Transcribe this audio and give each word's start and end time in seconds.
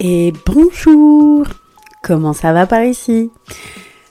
et 0.00 0.32
bonjour 0.46 1.46
Comment 2.02 2.32
ça 2.32 2.52
va 2.52 2.66
par 2.66 2.84
ici? 2.84 3.30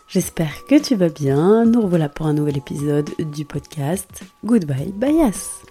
J'espère 0.07 0.65
que 0.65 0.79
tu 0.79 0.95
vas 0.95 1.09
bien. 1.09 1.65
Nous 1.65 1.81
revoilà 1.81 2.09
pour 2.09 2.25
un 2.27 2.33
nouvel 2.33 2.57
épisode 2.57 3.09
du 3.17 3.45
podcast 3.45 4.23
Goodbye 4.43 4.93
Bias. 4.93 5.61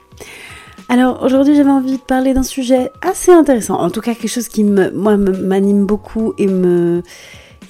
Alors 0.89 1.23
aujourd'hui 1.23 1.55
j'avais 1.55 1.71
envie 1.71 1.99
de 1.99 2.03
parler 2.03 2.33
d'un 2.33 2.43
sujet 2.43 2.91
assez 3.03 3.33
intéressant, 3.33 3.79
en 3.79 3.91
tout 3.91 4.01
cas 4.01 4.15
quelque 4.15 4.31
chose 4.31 4.49
qui 4.49 4.65
me, 4.65 4.91
moi 4.93 5.17
m'anime 5.17 5.85
beaucoup 5.85 6.33
et 6.39 6.47
me, 6.47 7.03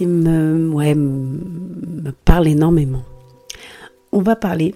et 0.00 0.06
me, 0.06 0.68
ouais, 0.68 0.94
me 0.94 2.10
parle 2.24 2.46
énormément. 2.46 3.02
On 4.12 4.20
va 4.20 4.36
parler 4.36 4.74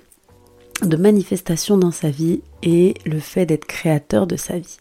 de 0.82 0.96
manifestation 0.96 1.76
dans 1.76 1.92
sa 1.92 2.10
vie 2.10 2.42
et 2.62 2.94
le 3.04 3.20
fait 3.20 3.46
d'être 3.46 3.66
créateur 3.66 4.26
de 4.26 4.36
sa 4.36 4.58
vie. 4.58 4.78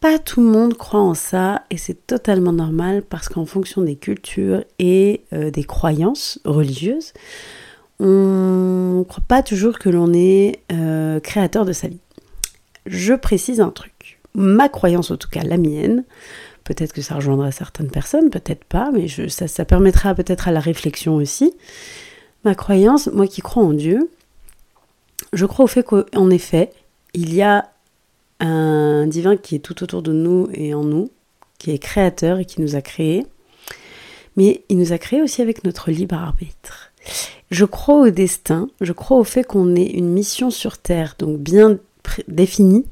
Pas 0.00 0.18
tout 0.20 0.40
le 0.40 0.46
monde 0.46 0.74
croit 0.74 1.00
en 1.00 1.14
ça 1.14 1.62
et 1.70 1.76
c'est 1.76 2.06
totalement 2.06 2.52
normal 2.52 3.02
parce 3.02 3.28
qu'en 3.28 3.46
fonction 3.46 3.82
des 3.82 3.96
cultures 3.96 4.62
et 4.78 5.22
euh, 5.32 5.50
des 5.50 5.64
croyances 5.64 6.38
religieuses, 6.44 7.12
on 7.98 8.98
ne 8.98 9.04
croit 9.04 9.24
pas 9.26 9.42
toujours 9.42 9.78
que 9.78 9.88
l'on 9.88 10.12
est 10.12 10.60
euh, 10.70 11.18
créateur 11.18 11.64
de 11.64 11.72
sa 11.72 11.88
vie. 11.88 11.98
Je 12.86 13.12
précise 13.14 13.60
un 13.60 13.70
truc. 13.70 14.20
Ma 14.34 14.68
croyance, 14.68 15.10
en 15.10 15.16
tout 15.16 15.28
cas 15.28 15.42
la 15.42 15.56
mienne, 15.56 16.04
peut-être 16.62 16.92
que 16.92 17.02
ça 17.02 17.16
rejoindra 17.16 17.50
certaines 17.50 17.90
personnes, 17.90 18.30
peut-être 18.30 18.64
pas, 18.64 18.90
mais 18.92 19.08
ça, 19.28 19.48
ça 19.48 19.64
permettra 19.64 20.14
peut-être 20.14 20.46
à 20.46 20.52
la 20.52 20.60
réflexion 20.60 21.16
aussi. 21.16 21.54
Ma 22.44 22.54
croyance, 22.54 23.08
moi 23.08 23.26
qui 23.26 23.40
crois 23.40 23.64
en 23.64 23.72
Dieu, 23.72 24.10
je 25.32 25.44
crois 25.44 25.64
au 25.64 25.68
fait 25.68 25.82
qu'en 25.82 26.30
effet, 26.30 26.70
il 27.14 27.34
y 27.34 27.42
a 27.42 27.70
un 28.40 29.06
divin 29.06 29.36
qui 29.36 29.56
est 29.56 29.60
tout 29.60 29.82
autour 29.82 30.02
de 30.02 30.12
nous 30.12 30.48
et 30.52 30.74
en 30.74 30.84
nous, 30.84 31.10
qui 31.58 31.70
est 31.70 31.78
créateur 31.78 32.38
et 32.38 32.44
qui 32.44 32.60
nous 32.60 32.76
a 32.76 32.82
créés. 32.82 33.26
Mais 34.36 34.62
il 34.68 34.78
nous 34.78 34.92
a 34.92 34.98
créés 34.98 35.22
aussi 35.22 35.42
avec 35.42 35.64
notre 35.64 35.90
libre 35.90 36.14
arbitre. 36.14 36.92
Je 37.50 37.64
crois 37.64 38.02
au 38.02 38.10
destin, 38.10 38.68
je 38.80 38.92
crois 38.92 39.18
au 39.18 39.24
fait 39.24 39.42
qu'on 39.44 39.74
ait 39.74 39.90
une 39.90 40.10
mission 40.10 40.50
sur 40.50 40.78
Terre, 40.78 41.16
donc 41.18 41.38
bien 41.38 41.78
définie, 42.28 42.84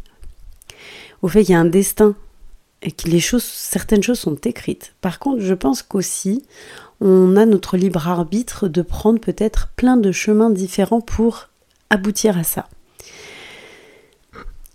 au 1.22 1.28
fait 1.28 1.44
qu'il 1.44 1.52
y 1.52 1.56
a 1.56 1.60
un 1.60 1.64
destin 1.64 2.14
et 2.82 2.90
que 2.90 3.38
certaines 3.38 4.02
choses 4.02 4.18
sont 4.18 4.36
écrites. 4.36 4.94
Par 5.00 5.18
contre, 5.18 5.40
je 5.40 5.54
pense 5.54 5.82
qu'aussi, 5.82 6.42
on 7.00 7.36
a 7.36 7.46
notre 7.46 7.76
libre 7.76 8.08
arbitre 8.08 8.68
de 8.68 8.82
prendre 8.82 9.20
peut-être 9.20 9.68
plein 9.76 9.96
de 9.96 10.12
chemins 10.12 10.50
différents 10.50 11.00
pour 11.00 11.48
aboutir 11.90 12.38
à 12.38 12.44
ça 12.44 12.68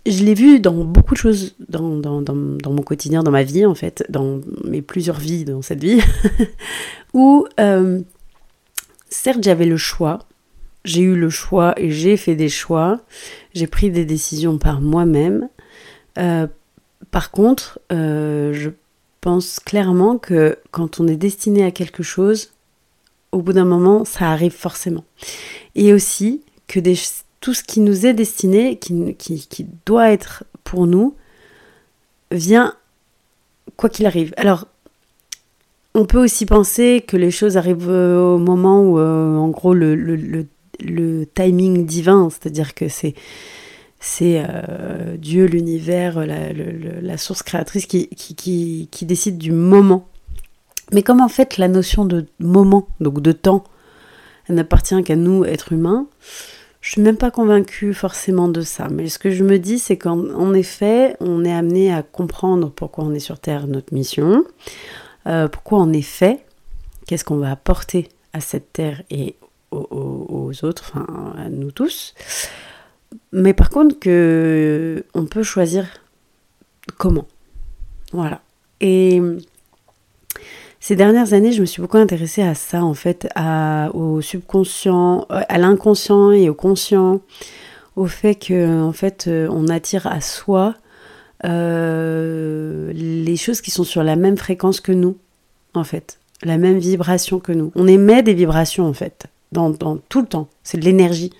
je 0.06 0.24
l'ai 0.24 0.34
vu 0.34 0.60
dans 0.60 0.84
beaucoup 0.84 1.14
de 1.14 1.18
choses, 1.18 1.54
dans, 1.68 1.96
dans, 1.96 2.22
dans, 2.22 2.34
mon 2.34 2.82
quotidien, 2.82 3.22
dans 3.22 3.30
ma 3.30 3.44
vie 3.44 3.64
en 3.66 3.74
fait, 3.74 4.04
dans 4.08 4.40
mes 4.64 4.82
plusieurs 4.82 5.18
vies 5.18 5.44
dans 5.44 5.62
cette 5.62 5.82
vie, 5.82 6.00
où 7.14 7.46
euh, 7.60 8.00
certes 9.08 9.42
j'avais 9.42 9.66
le 9.66 9.76
choix, 9.76 10.20
j'ai 10.84 11.02
eu 11.02 11.14
le 11.14 11.30
choix 11.30 11.74
et 11.76 11.90
j'ai 11.90 12.16
fait 12.16 12.34
des 12.34 12.48
choix, 12.48 13.00
j'ai 13.54 13.66
pris 13.66 13.90
des 13.90 14.04
décisions 14.04 14.58
par 14.58 14.80
moi-même. 14.80 15.48
Euh, 16.18 16.48
par 17.10 17.30
contre, 17.30 17.78
euh, 17.92 18.52
je 18.52 18.70
pense 19.20 19.60
clairement 19.60 20.18
que 20.18 20.58
quand 20.72 20.98
on 20.98 21.06
est 21.06 21.16
destiné 21.16 21.64
à 21.64 21.70
quelque 21.70 22.02
chose, 22.02 22.52
au 23.30 23.40
bout 23.40 23.52
d'un 23.52 23.64
moment, 23.64 24.04
ça 24.04 24.30
arrive 24.30 24.52
forcément. 24.52 25.04
Et 25.76 25.92
aussi 25.92 26.42
que 26.66 26.80
des, 26.80 26.96
tout 27.42 27.54
ce 27.54 27.64
qui 27.64 27.80
nous 27.80 28.06
est 28.06 28.14
destiné, 28.14 28.78
qui, 28.78 29.66
doit 29.84 30.10
être 30.10 30.44
pour 30.64 30.86
nous, 30.86 31.16
vient 32.30 32.74
quoi 33.76 33.90
qu'il 33.90 34.06
arrive. 34.06 34.32
Alors, 34.36 34.68
on 35.94 36.06
peut 36.06 36.22
aussi 36.22 36.46
penser 36.46 37.04
que 37.06 37.16
les 37.16 37.32
choses 37.32 37.56
arrivent 37.56 37.88
au 37.88 38.38
moment 38.38 38.82
où, 38.82 38.98
euh, 38.98 39.36
en 39.36 39.48
gros, 39.48 39.74
le, 39.74 40.46
timing 41.34 41.84
divin, 41.84 42.28
c'est-à-dire 42.30 42.74
que 42.74 42.88
c'est 42.88 43.14
euh, 44.22 45.16
Dieu, 45.16 45.46
l'univers, 45.46 46.24
la, 46.24 47.16
source 47.18 47.42
créatrice 47.42 47.86
qui, 47.86 48.08
qui, 48.08 48.88
qui, 48.88 49.04
décide 49.04 49.36
du 49.36 49.50
moment. 49.50 50.06
Mais 50.92 51.02
comme 51.02 51.20
en 51.20 51.28
fait 51.28 51.56
la 51.56 51.66
notion 51.66 52.04
de 52.04 52.24
moment, 52.38 52.86
donc 53.00 53.20
de 53.20 53.32
temps, 53.32 53.64
elle 54.48 54.54
n'appartient 54.54 55.02
qu'à 55.02 55.16
nous, 55.16 55.44
êtres 55.44 55.72
humains, 55.72 56.06
je 56.82 56.90
suis 56.90 57.00
même 57.00 57.16
pas 57.16 57.30
convaincue 57.30 57.94
forcément 57.94 58.48
de 58.48 58.60
ça, 58.60 58.88
mais 58.90 59.08
ce 59.08 59.20
que 59.20 59.30
je 59.30 59.44
me 59.44 59.58
dis, 59.58 59.78
c'est 59.78 59.96
qu'en 59.96 60.52
effet, 60.52 61.16
on 61.20 61.44
est 61.44 61.52
amené 61.52 61.94
à 61.94 62.02
comprendre 62.02 62.70
pourquoi 62.70 63.04
on 63.04 63.14
est 63.14 63.20
sur 63.20 63.38
Terre, 63.38 63.68
notre 63.68 63.94
mission, 63.94 64.44
euh, 65.28 65.46
pourquoi 65.46 65.78
est 65.92 66.02
fait, 66.02 66.44
qu'est-ce 67.06 67.24
qu'on 67.24 67.36
va 67.36 67.52
apporter 67.52 68.08
à 68.32 68.40
cette 68.40 68.72
Terre 68.72 69.02
et 69.10 69.36
aux, 69.70 70.52
autres, 70.64 70.92
enfin 70.92 71.34
à 71.38 71.48
nous 71.48 71.70
tous. 71.70 72.14
Mais 73.30 73.54
par 73.54 73.70
contre, 73.70 73.98
que 73.98 75.04
on 75.14 75.24
peut 75.26 75.44
choisir 75.44 75.86
comment. 76.98 77.28
Voilà. 78.12 78.42
Et 78.80 79.22
ces 80.82 80.96
dernières 80.96 81.32
années, 81.32 81.52
je 81.52 81.60
me 81.60 81.66
suis 81.66 81.80
beaucoup 81.80 81.96
intéressée 81.96 82.42
à 82.42 82.56
ça, 82.56 82.82
en 82.82 82.92
fait, 82.92 83.28
au 83.94 84.20
subconscient, 84.20 85.28
à 85.30 85.56
l'inconscient 85.56 86.32
et 86.32 86.48
au 86.48 86.54
conscient, 86.54 87.20
au 87.94 88.06
fait 88.06 88.34
que, 88.34 88.90
fait, 88.92 89.28
euh, 89.28 89.46
on 89.52 89.68
attire 89.68 90.08
à 90.08 90.20
soi 90.20 90.74
euh, 91.44 92.92
les 92.92 93.36
choses 93.36 93.60
qui 93.60 93.70
sont 93.70 93.84
sur 93.84 94.02
la 94.02 94.16
même 94.16 94.36
fréquence 94.36 94.80
que 94.80 94.90
nous, 94.90 95.16
en 95.74 95.84
fait, 95.84 96.18
la 96.42 96.58
même 96.58 96.78
vibration 96.78 97.38
que 97.38 97.52
nous. 97.52 97.70
On 97.76 97.86
émet 97.86 98.24
des 98.24 98.34
vibrations, 98.34 98.86
en 98.86 98.92
fait, 98.92 99.26
dans 99.52 99.72
tout 100.08 100.22
le 100.22 100.26
temps. 100.26 100.48
C'est 100.64 100.78
de 100.78 100.84
l'énergie. 100.84 101.30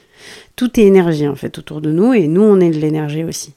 Tout 0.55 0.79
est 0.79 0.85
énergie, 0.85 1.27
en 1.27 1.35
fait, 1.35 1.59
autour 1.59 1.81
de 1.81 1.91
nous, 1.91 2.15
et 2.15 2.29
nous, 2.29 2.43
on 2.43 2.61
est 2.61 2.71
de 2.71 2.79
l'énergie 2.79 3.25
aussi. 3.25 3.55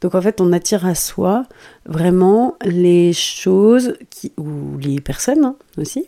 Donc 0.00 0.14
en 0.14 0.22
fait, 0.22 0.40
on 0.40 0.52
attire 0.52 0.86
à 0.86 0.94
soi 0.94 1.44
vraiment 1.86 2.56
les 2.64 3.12
choses 3.12 3.94
qui, 4.10 4.32
ou 4.36 4.78
les 4.78 5.00
personnes 5.00 5.44
hein, 5.44 5.56
aussi 5.76 6.06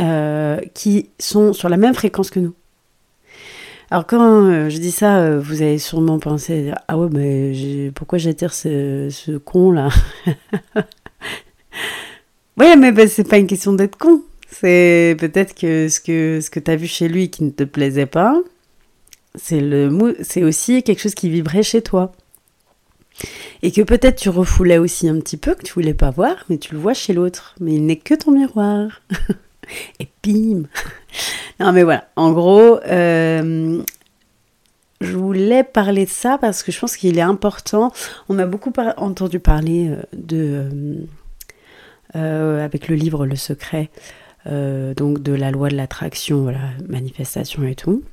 euh, 0.00 0.60
qui 0.74 1.10
sont 1.18 1.52
sur 1.52 1.68
la 1.68 1.76
même 1.76 1.94
fréquence 1.94 2.30
que 2.30 2.40
nous. 2.40 2.54
Alors 3.90 4.06
quand 4.06 4.46
euh, 4.46 4.68
je 4.68 4.78
dis 4.78 4.90
ça, 4.90 5.18
euh, 5.18 5.40
vous 5.40 5.62
avez 5.62 5.78
sûrement 5.78 6.18
pensé 6.18 6.72
ah 6.88 6.98
ouais 6.98 7.08
mais 7.12 7.92
pourquoi 7.94 8.18
j'attire 8.18 8.52
ce, 8.54 9.38
con 9.38 9.70
là 9.70 9.90
Oui 12.56 12.66
mais 12.78 12.92
ben, 12.92 13.08
c'est 13.08 13.28
pas 13.28 13.38
une 13.38 13.46
question 13.46 13.72
d'être 13.72 13.96
con. 13.98 14.22
C'est 14.50 15.16
peut-être 15.18 15.54
que 15.54 15.88
ce 15.88 16.00
que 16.00 16.40
ce 16.40 16.50
que 16.50 16.60
t'as 16.60 16.76
vu 16.76 16.86
chez 16.86 17.08
lui 17.08 17.30
qui 17.30 17.44
ne 17.44 17.50
te 17.50 17.64
plaisait 17.64 18.06
pas, 18.06 18.40
c'est 19.34 19.60
le 19.60 20.16
c'est 20.22 20.42
aussi 20.42 20.82
quelque 20.82 21.00
chose 21.00 21.14
qui 21.14 21.28
vibrait 21.28 21.62
chez 21.62 21.82
toi. 21.82 22.12
Et 23.62 23.72
que 23.72 23.82
peut-être 23.82 24.16
tu 24.20 24.28
refoulais 24.28 24.78
aussi 24.78 25.08
un 25.08 25.18
petit 25.20 25.36
peu, 25.36 25.54
que 25.54 25.62
tu 25.62 25.72
voulais 25.72 25.94
pas 25.94 26.10
voir, 26.10 26.36
mais 26.48 26.58
tu 26.58 26.74
le 26.74 26.80
vois 26.80 26.94
chez 26.94 27.12
l'autre. 27.12 27.54
Mais 27.60 27.74
il 27.74 27.86
n'est 27.86 27.96
que 27.96 28.14
ton 28.14 28.32
miroir. 28.32 29.02
Et 30.00 30.08
bim 30.22 30.64
Non 31.60 31.72
mais 31.72 31.84
voilà, 31.84 32.08
en 32.16 32.32
gros, 32.32 32.80
euh, 32.86 33.82
je 35.00 35.16
voulais 35.16 35.62
parler 35.62 36.04
de 36.04 36.10
ça 36.10 36.38
parce 36.38 36.62
que 36.62 36.72
je 36.72 36.80
pense 36.80 36.96
qu'il 36.96 37.18
est 37.18 37.22
important. 37.22 37.92
On 38.28 38.38
a 38.38 38.46
beaucoup 38.46 38.72
entendu 38.96 39.38
parler 39.38 39.88
euh, 39.88 40.02
de... 40.12 41.06
Euh, 42.16 42.64
avec 42.64 42.88
le 42.88 42.94
livre 42.94 43.26
Le 43.26 43.34
Secret, 43.34 43.90
donc 44.46 45.20
de 45.20 45.32
la 45.32 45.50
loi 45.50 45.68
de 45.68 45.74
l'attraction, 45.74 46.42
voilà, 46.42 46.60
manifestation 46.86 47.64
et 47.64 47.74
tout 47.74 48.04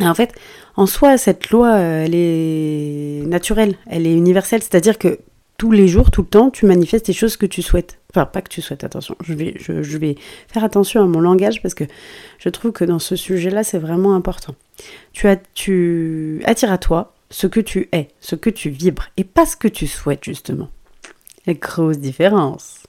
en 0.00 0.14
fait, 0.14 0.34
en 0.76 0.86
soi, 0.86 1.16
cette 1.16 1.50
loi, 1.50 1.78
elle 1.78 2.14
est 2.14 3.22
naturelle, 3.26 3.76
elle 3.86 4.06
est 4.06 4.14
universelle, 4.14 4.62
c'est-à-dire 4.62 4.98
que 4.98 5.18
tous 5.56 5.72
les 5.72 5.88
jours, 5.88 6.10
tout 6.10 6.22
le 6.22 6.28
temps, 6.28 6.50
tu 6.50 6.66
manifestes 6.66 7.08
les 7.08 7.14
choses 7.14 7.36
que 7.36 7.46
tu 7.46 7.62
souhaites. 7.62 7.98
Enfin, 8.12 8.26
pas 8.26 8.42
que 8.42 8.48
tu 8.48 8.60
souhaites, 8.60 8.84
attention. 8.84 9.16
Je 9.22 9.32
vais, 9.32 10.16
faire 10.48 10.64
attention 10.64 11.02
à 11.02 11.06
mon 11.06 11.20
langage 11.20 11.62
parce 11.62 11.74
que 11.74 11.84
je 12.38 12.48
trouve 12.48 12.72
que 12.72 12.84
dans 12.84 12.98
ce 12.98 13.16
sujet-là, 13.16 13.64
c'est 13.64 13.78
vraiment 13.78 14.14
important. 14.14 14.54
Tu, 15.12 15.26
tu 15.54 16.42
attires 16.44 16.72
à 16.72 16.78
toi 16.78 17.14
ce 17.30 17.46
que 17.46 17.60
tu 17.60 17.88
es, 17.92 18.08
ce 18.20 18.36
que 18.36 18.50
tu 18.50 18.68
vibres, 18.70 19.08
et 19.16 19.24
pas 19.24 19.46
ce 19.46 19.56
que 19.56 19.68
tu 19.68 19.86
souhaites, 19.86 20.24
justement. 20.24 20.68
La 21.46 21.54
grosse 21.54 21.98
différence. 21.98 22.82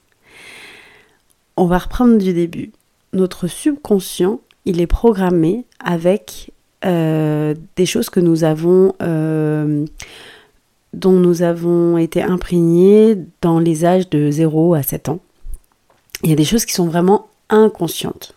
On 1.56 1.66
va 1.66 1.78
reprendre 1.78 2.18
du 2.18 2.34
début. 2.34 2.72
Notre 3.14 3.46
subconscient, 3.46 4.40
il 4.64 4.80
est 4.80 4.86
programmé 4.86 5.64
avec 5.82 6.50
euh, 6.50 6.57
des 6.82 7.86
choses 7.86 8.10
que 8.10 8.20
nous 8.20 8.44
avons, 8.44 8.94
euh, 9.02 9.84
dont 10.92 11.12
nous 11.12 11.42
avons 11.42 11.98
été 11.98 12.22
imprégnés 12.22 13.16
dans 13.40 13.58
les 13.58 13.84
âges 13.84 14.08
de 14.08 14.30
0 14.30 14.74
à 14.74 14.82
7 14.82 15.08
ans. 15.08 15.20
Il 16.22 16.30
y 16.30 16.32
a 16.32 16.36
des 16.36 16.44
choses 16.44 16.64
qui 16.64 16.72
sont 16.72 16.86
vraiment 16.86 17.28
inconscientes. 17.48 18.34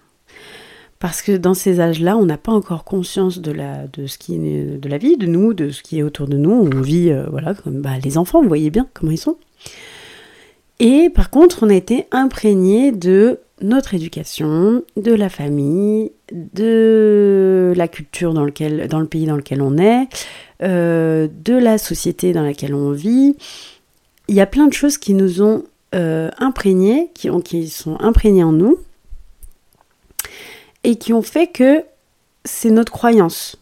Parce 0.99 1.23
que 1.23 1.35
dans 1.35 1.55
ces 1.55 1.79
âges-là, 1.79 2.15
on 2.15 2.25
n'a 2.25 2.37
pas 2.37 2.51
encore 2.51 2.83
conscience 2.83 3.39
de 3.39 3.51
la, 3.51 3.87
de, 3.87 4.05
ce 4.05 4.19
qui 4.19 4.37
de 4.37 4.87
la 4.87 4.99
vie, 4.99 5.17
de 5.17 5.25
nous, 5.25 5.55
de 5.55 5.71
ce 5.71 5.81
qui 5.81 5.97
est 5.97 6.03
autour 6.03 6.27
de 6.27 6.37
nous. 6.37 6.51
On 6.51 6.81
vit, 6.81 7.09
euh, 7.09 7.25
voilà, 7.31 7.55
comme 7.55 7.81
bah, 7.81 7.97
les 8.03 8.19
enfants, 8.19 8.41
vous 8.41 8.47
voyez 8.47 8.69
bien 8.69 8.87
comment 8.93 9.11
ils 9.11 9.17
sont. 9.17 9.37
Et 10.79 11.09
par 11.09 11.31
contre, 11.31 11.63
on 11.63 11.69
a 11.69 11.73
été 11.73 12.05
imprégné 12.11 12.91
de 12.91 13.39
notre 13.61 13.93
éducation, 13.93 14.83
de 14.97 15.13
la 15.13 15.29
famille, 15.29 16.11
de 16.31 17.73
la 17.75 17.87
culture 17.87 18.33
dans, 18.33 18.43
lequel, 18.43 18.87
dans 18.87 18.99
le 18.99 19.05
pays 19.05 19.25
dans 19.25 19.35
lequel 19.35 19.61
on 19.61 19.77
est, 19.77 20.07
euh, 20.63 21.27
de 21.43 21.53
la 21.53 21.77
société 21.77 22.33
dans 22.33 22.43
laquelle 22.43 22.73
on 22.73 22.91
vit. 22.91 23.35
Il 24.27 24.35
y 24.35 24.41
a 24.41 24.45
plein 24.45 24.67
de 24.67 24.73
choses 24.73 24.97
qui 24.97 25.13
nous 25.13 25.41
ont 25.41 25.63
euh, 25.95 26.29
imprégnés, 26.37 27.11
qui, 27.13 27.29
ont, 27.29 27.41
qui 27.41 27.69
sont 27.69 27.99
imprégnées 27.99 28.43
en 28.43 28.51
nous, 28.51 28.77
et 30.83 30.95
qui 30.95 31.13
ont 31.13 31.21
fait 31.21 31.47
que 31.47 31.83
c'est 32.43 32.71
notre 32.71 32.91
croyance, 32.91 33.57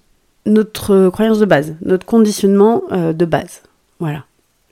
notre 0.45 1.10
croyance 1.10 1.40
de 1.40 1.45
base, 1.45 1.75
notre 1.81 2.06
conditionnement 2.06 2.84
euh, 2.92 3.13
de 3.13 3.25
base. 3.25 3.62
Voilà. 4.00 4.25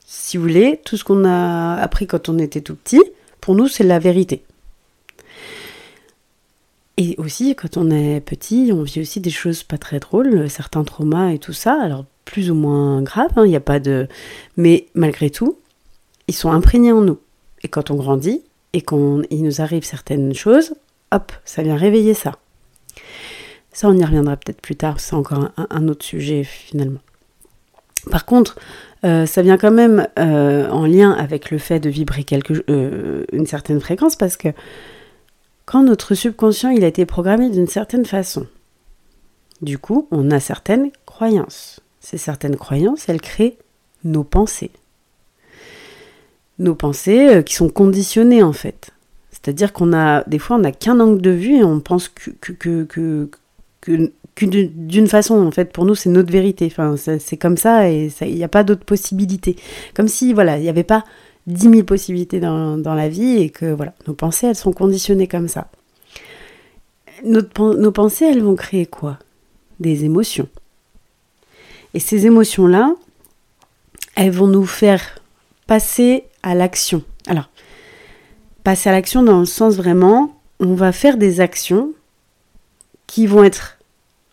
Si 0.06 0.36
vous 0.38 0.44
voulez, 0.44 0.80
tout 0.84 0.96
ce 0.96 1.04
qu'on 1.04 1.24
a 1.24 1.74
appris 1.74 2.06
quand 2.06 2.28
on 2.30 2.38
était 2.38 2.62
tout 2.62 2.74
petit, 2.74 3.02
pour 3.40 3.54
nous, 3.54 3.68
c'est 3.68 3.84
la 3.84 3.98
vérité. 3.98 4.42
Et 6.98 7.14
aussi, 7.16 7.54
quand 7.54 7.76
on 7.76 7.90
est 7.92 8.20
petit, 8.20 8.70
on 8.74 8.82
vit 8.82 9.00
aussi 9.00 9.20
des 9.20 9.30
choses 9.30 9.62
pas 9.62 9.78
très 9.78 10.00
drôles, 10.00 10.50
certains 10.50 10.82
traumas 10.82 11.30
et 11.30 11.38
tout 11.38 11.52
ça, 11.52 11.80
alors 11.80 12.04
plus 12.24 12.50
ou 12.50 12.54
moins 12.54 13.00
graves, 13.02 13.30
il 13.36 13.40
hein, 13.40 13.46
n'y 13.46 13.56
a 13.56 13.60
pas 13.60 13.78
de... 13.78 14.08
Mais 14.56 14.86
malgré 14.94 15.30
tout, 15.30 15.58
ils 16.26 16.34
sont 16.34 16.50
imprégnés 16.50 16.90
en 16.90 17.00
nous. 17.00 17.18
Et 17.62 17.68
quand 17.68 17.92
on 17.92 17.94
grandit 17.94 18.42
et 18.72 18.82
qu'il 18.82 19.42
nous 19.42 19.60
arrive 19.60 19.84
certaines 19.84 20.34
choses, 20.34 20.74
hop, 21.12 21.32
ça 21.44 21.62
vient 21.62 21.76
réveiller 21.76 22.14
ça. 22.14 22.32
Ça, 23.72 23.88
on 23.88 23.96
y 23.96 24.04
reviendra 24.04 24.36
peut-être 24.36 24.60
plus 24.60 24.74
tard, 24.74 24.98
c'est 24.98 25.14
encore 25.14 25.50
un, 25.56 25.88
autre 25.88 26.04
sujet 26.04 26.42
finalement. 26.42 27.00
Par 28.10 28.26
contre, 28.26 28.58
euh, 29.04 29.24
ça 29.24 29.42
vient 29.42 29.56
quand 29.56 29.70
même 29.70 30.08
euh, 30.18 30.68
en 30.68 30.84
lien 30.84 31.12
avec 31.12 31.52
le 31.52 31.58
fait 31.58 31.78
de 31.78 31.88
vibrer 31.88 32.24
quelque, 32.24 32.64
euh, 32.68 33.24
une 33.32 33.46
certaine 33.46 33.78
fréquence 33.78 34.16
parce 34.16 34.36
que 34.36 34.48
quand 35.68 35.82
notre 35.82 36.14
subconscient 36.14 36.70
il 36.70 36.82
a 36.82 36.86
été 36.86 37.04
programmé 37.04 37.50
d'une 37.50 37.66
certaine 37.66 38.06
façon, 38.06 38.46
du 39.60 39.76
coup, 39.76 40.08
on 40.10 40.30
a 40.30 40.40
certaines 40.40 40.90
croyances. 41.04 41.80
Ces 42.00 42.16
certaines 42.16 42.56
croyances, 42.56 43.06
elles 43.10 43.20
créent 43.20 43.58
nos 44.02 44.24
pensées. 44.24 44.70
Nos 46.58 46.74
pensées 46.74 47.28
euh, 47.28 47.42
qui 47.42 47.54
sont 47.54 47.68
conditionnées 47.68 48.42
en 48.42 48.54
fait. 48.54 48.92
C'est-à-dire 49.30 49.74
qu'on 49.74 49.92
a, 49.92 50.24
des 50.24 50.38
fois, 50.38 50.56
on 50.56 50.60
n'a 50.60 50.72
qu'un 50.72 51.00
angle 51.00 51.20
de 51.20 51.30
vue 51.30 51.56
et 51.56 51.64
on 51.64 51.80
pense 51.80 52.08
que, 52.08 52.30
que, 52.30 52.84
que, 52.84 53.28
que, 53.82 54.10
d'une 54.46 55.06
façon, 55.06 55.34
en 55.34 55.50
fait, 55.50 55.70
pour 55.70 55.84
nous, 55.84 55.94
c'est 55.94 56.08
notre 56.08 56.32
vérité. 56.32 56.66
Enfin, 56.72 56.96
c'est 56.96 57.36
comme 57.36 57.58
ça 57.58 57.90
et 57.90 58.10
il 58.22 58.34
n'y 58.34 58.44
a 58.44 58.48
pas 58.48 58.64
d'autres 58.64 58.86
possibilités. 58.86 59.56
Comme 59.94 60.08
si, 60.08 60.32
voilà, 60.32 60.56
il 60.56 60.62
n'y 60.62 60.70
avait 60.70 60.82
pas 60.82 61.04
10 61.48 61.70
000 61.70 61.82
possibilités 61.84 62.40
dans, 62.40 62.76
la 62.84 63.08
vie 63.08 63.38
et 63.38 63.50
que 63.50 63.66
voilà, 63.66 63.94
nos 64.06 64.14
pensées, 64.14 64.46
elles 64.46 64.56
sont 64.56 64.72
conditionnées 64.72 65.26
comme 65.26 65.48
ça. 65.48 65.68
nos 67.24 67.92
pensées, 67.92 68.26
elles 68.26 68.42
vont 68.42 68.54
créer 68.54 68.86
quoi? 68.86 69.18
Des 69.80 70.04
émotions. 70.04 70.48
Et 71.94 72.00
ces 72.00 72.26
émotions-là, 72.26 72.94
elles 74.14 74.30
vont 74.30 74.46
nous 74.46 74.66
faire 74.66 75.20
passer 75.66 76.24
à 76.42 76.54
l'action. 76.54 77.02
Alors, 77.26 77.48
passer 78.62 78.90
à 78.90 78.92
l'action 78.92 79.22
dans 79.22 79.40
le 79.40 79.46
sens 79.46 79.76
vraiment, 79.76 80.38
on 80.60 80.74
va 80.74 80.92
faire 80.92 81.16
des 81.16 81.40
actions 81.40 81.92
qui 83.06 83.26
vont 83.26 83.42
être 83.42 83.78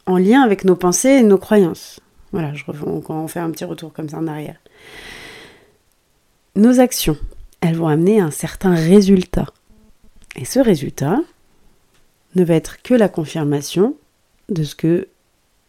en 0.05 0.17
lien 0.17 0.41
avec 0.41 0.65
nos 0.65 0.75
pensées 0.75 1.09
et 1.09 1.23
nos 1.23 1.37
croyances. 1.37 2.01
Voilà, 2.33 2.53
je 2.53 2.63
on 2.67 3.27
fait 3.27 3.39
un 3.39 3.51
petit 3.51 3.63
retour 3.63 3.93
comme 3.93 4.09
ça 4.09 4.17
en 4.17 4.27
arrière 4.27 4.57
nos 6.55 6.79
actions, 6.79 7.17
elles 7.61 7.75
vont 7.75 7.87
amener 7.87 8.19
un 8.19 8.31
certain 8.31 8.75
résultat. 8.75 9.47
Et 10.35 10.45
ce 10.45 10.59
résultat 10.59 11.19
ne 12.35 12.43
va 12.43 12.55
être 12.55 12.81
que 12.81 12.93
la 12.93 13.09
confirmation 13.09 13.95
de 14.49 14.63
ce, 14.63 15.07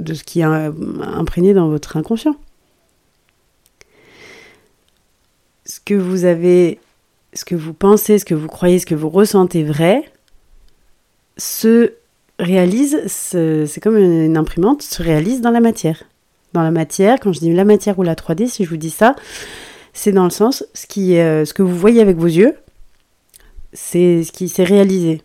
de 0.01 0.15
ce 0.15 0.25
qui 0.25 0.41
est 0.41 0.45
imprégné 0.45 1.55
dans 1.55 1.69
votre 1.69 1.97
inconscient. 1.97 2.37
Ce 5.65 5.81
que 5.81 5.95
vous 5.95 6.25
avez, 6.25 6.79
ce 7.33 7.45
que 7.45 7.55
vous 7.55 7.73
pensez, 7.75 8.19
ce 8.19 8.25
que 8.25 8.35
vous 8.35 8.49
croyez, 8.49 8.79
ce 8.79 8.87
que 8.87 8.95
vous 8.95 9.09
ressentez 9.09 9.65
vrai, 9.65 10.11
se 11.37 11.93
réalise, 12.39 13.07
c'est 13.07 13.81
comme 13.81 13.97
une 13.97 14.37
imprimante, 14.37 14.83
se 14.83 15.03
réalise 15.03 15.41
dans 15.41 15.51
la 15.51 15.61
matière. 15.61 16.05
Dans 16.53 16.63
la 16.63 16.71
matière, 16.71 17.19
quand 17.21 17.33
je 17.33 17.41
dis 17.41 17.53
la 17.53 17.65
matière 17.65 17.99
ou 17.99 18.03
la 18.03 18.15
3D, 18.15 18.49
si 18.49 18.65
je 18.65 18.71
vous 18.71 18.77
dis 18.77 18.91
ça, 18.91 19.17
c'est 19.97 20.13
dans 20.13 20.25
le 20.25 20.31
sens, 20.31 20.63
euh, 20.99 21.45
ce 21.47 21.55
que 21.55 21.63
vous 21.63 21.75
voyez 21.75 22.03
avec 22.03 22.19
vos 22.19 22.27
yeux, 22.27 22.55
c'est 23.73 24.25
ce 24.25 24.31
qui 24.31 24.51
s'est 24.51 24.63
réalisé. 24.63 25.23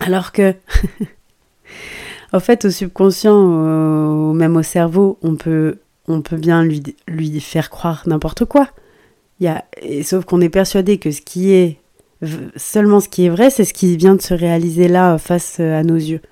Alors 0.00 0.32
que, 0.32 0.54
en 2.32 2.40
fait, 2.40 2.64
au 2.64 2.70
subconscient, 2.70 3.36
ou 3.36 4.32
même 4.32 4.56
au 4.56 4.62
cerveau, 4.62 5.18
on 5.22 5.36
peut, 5.36 5.76
bien 6.32 6.64
lui, 6.64 7.40
faire 7.40 7.68
croire 7.68 8.04
n'importe 8.06 8.46
quoi. 8.46 8.70
Il 9.40 9.52
sauf 10.02 10.24
qu'on 10.24 10.40
est 10.40 10.48
persuadé 10.48 10.96
que 10.96 11.10
ce 11.10 11.20
qui 11.20 11.52
est 11.52 11.76
seulement 12.56 13.00
ce 13.00 13.10
qui 13.10 13.26
est 13.26 13.30
vrai, 13.30 13.50
c'est 13.50 13.66
ce 13.66 13.74
qui 13.74 13.98
vient 13.98 14.14
de 14.14 14.22
se 14.22 14.32
réaliser 14.32 14.88
là 14.88 15.18
face 15.18 15.60
à 15.60 15.82
nos 15.82 15.96
yeux. 15.96 16.22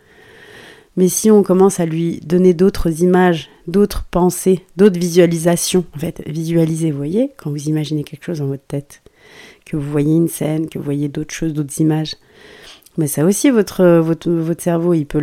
Mais 0.96 1.08
si 1.08 1.31
on 1.31 1.43
commence 1.43 1.81
à 1.81 1.87
lui 1.87 2.20
donner 2.20 2.55
d'autres 2.55 3.02
images, 3.02 3.49
d'autres 3.67 4.05
pensées, 4.11 4.64
d'autres 4.76 4.99
visualisations, 4.99 5.85
en 5.96 5.99
fait, 5.99 6.23
visualiser, 6.26 6.91
vous 6.91 6.96
voyez, 6.96 7.32
quand 7.37 7.50
vous 7.50 7.69
imaginez 7.69 8.05
quelque 8.05 8.25
chose 8.25 8.38
dans 8.38 8.46
votre 8.46 8.67
tête, 8.67 9.02
que 9.64 9.76
vous 9.76 9.91
voyez 9.91 10.14
une 10.14 10.29
scène, 10.29 10.69
que 10.69 10.79
vous 10.79 10.85
voyez 10.85 11.08
d'autres 11.08 11.35
choses, 11.35 11.52
d'autres 11.52 11.81
images. 11.81 12.14
Mais 12.96 13.08
ça 13.08 13.25
aussi, 13.25 13.50
votre, 13.50 13.85
votre, 13.99 14.31
votre 14.31 14.62
cerveau, 14.62 14.94
il 14.94 15.05
peut 15.06 15.19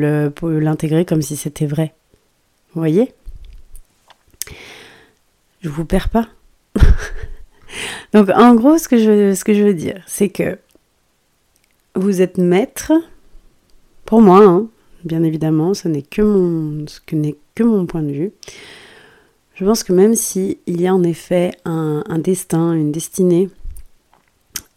l'intégrer 0.60 1.06
comme 1.06 1.22
si 1.22 1.38
c'était 1.38 1.66
vrai. 1.66 1.94
Vous 2.74 2.82
voyez? 2.82 3.14
Je 5.62 5.70
vous 5.70 5.86
perds 5.86 6.10
pas. 6.10 6.28
Donc, 8.14 8.30
en 8.30 8.56
gros, 8.56 8.78
ce 8.78 8.90
que 8.90 8.98
je, 8.98 9.34
ce 9.34 9.44
que 9.46 9.54
je 9.54 9.64
veux 9.64 9.74
dire, 9.74 10.04
c'est 10.06 10.30
que 10.30 10.58
vous 11.96 12.22
êtes 12.22 12.38
maître, 12.38 12.92
pour 14.06 14.22
moi, 14.22 14.44
hein, 14.44 14.68
bien 15.06 15.24
évidemment, 15.24 15.74
ce 15.74 15.88
n'est 15.88 16.02
que 16.02 16.22
mon, 16.22 17.86
point 17.86 18.02
de 18.02 18.12
vue. 18.12 18.32
Je 19.56 19.66
pense 19.66 19.84
que 19.84 19.94
même 19.94 20.16
s'il 20.16 20.58
y 20.68 20.88
a 20.88 20.94
en 20.94 21.04
effet 21.04 21.52
un, 21.66 22.04
destin, 22.20 22.74
une 22.74 22.92
destinée, 22.92 23.50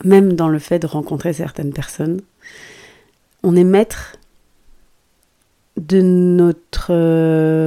même 0.05 0.35
dans 0.35 0.49
le 0.49 0.59
fait 0.59 0.79
de 0.79 0.87
rencontrer 0.87 1.33
certaines 1.33 1.73
personnes, 1.73 2.21
on 3.43 3.57
est 3.57 3.65
maître 3.65 4.17
de 5.77 6.01
notre, 6.01 6.93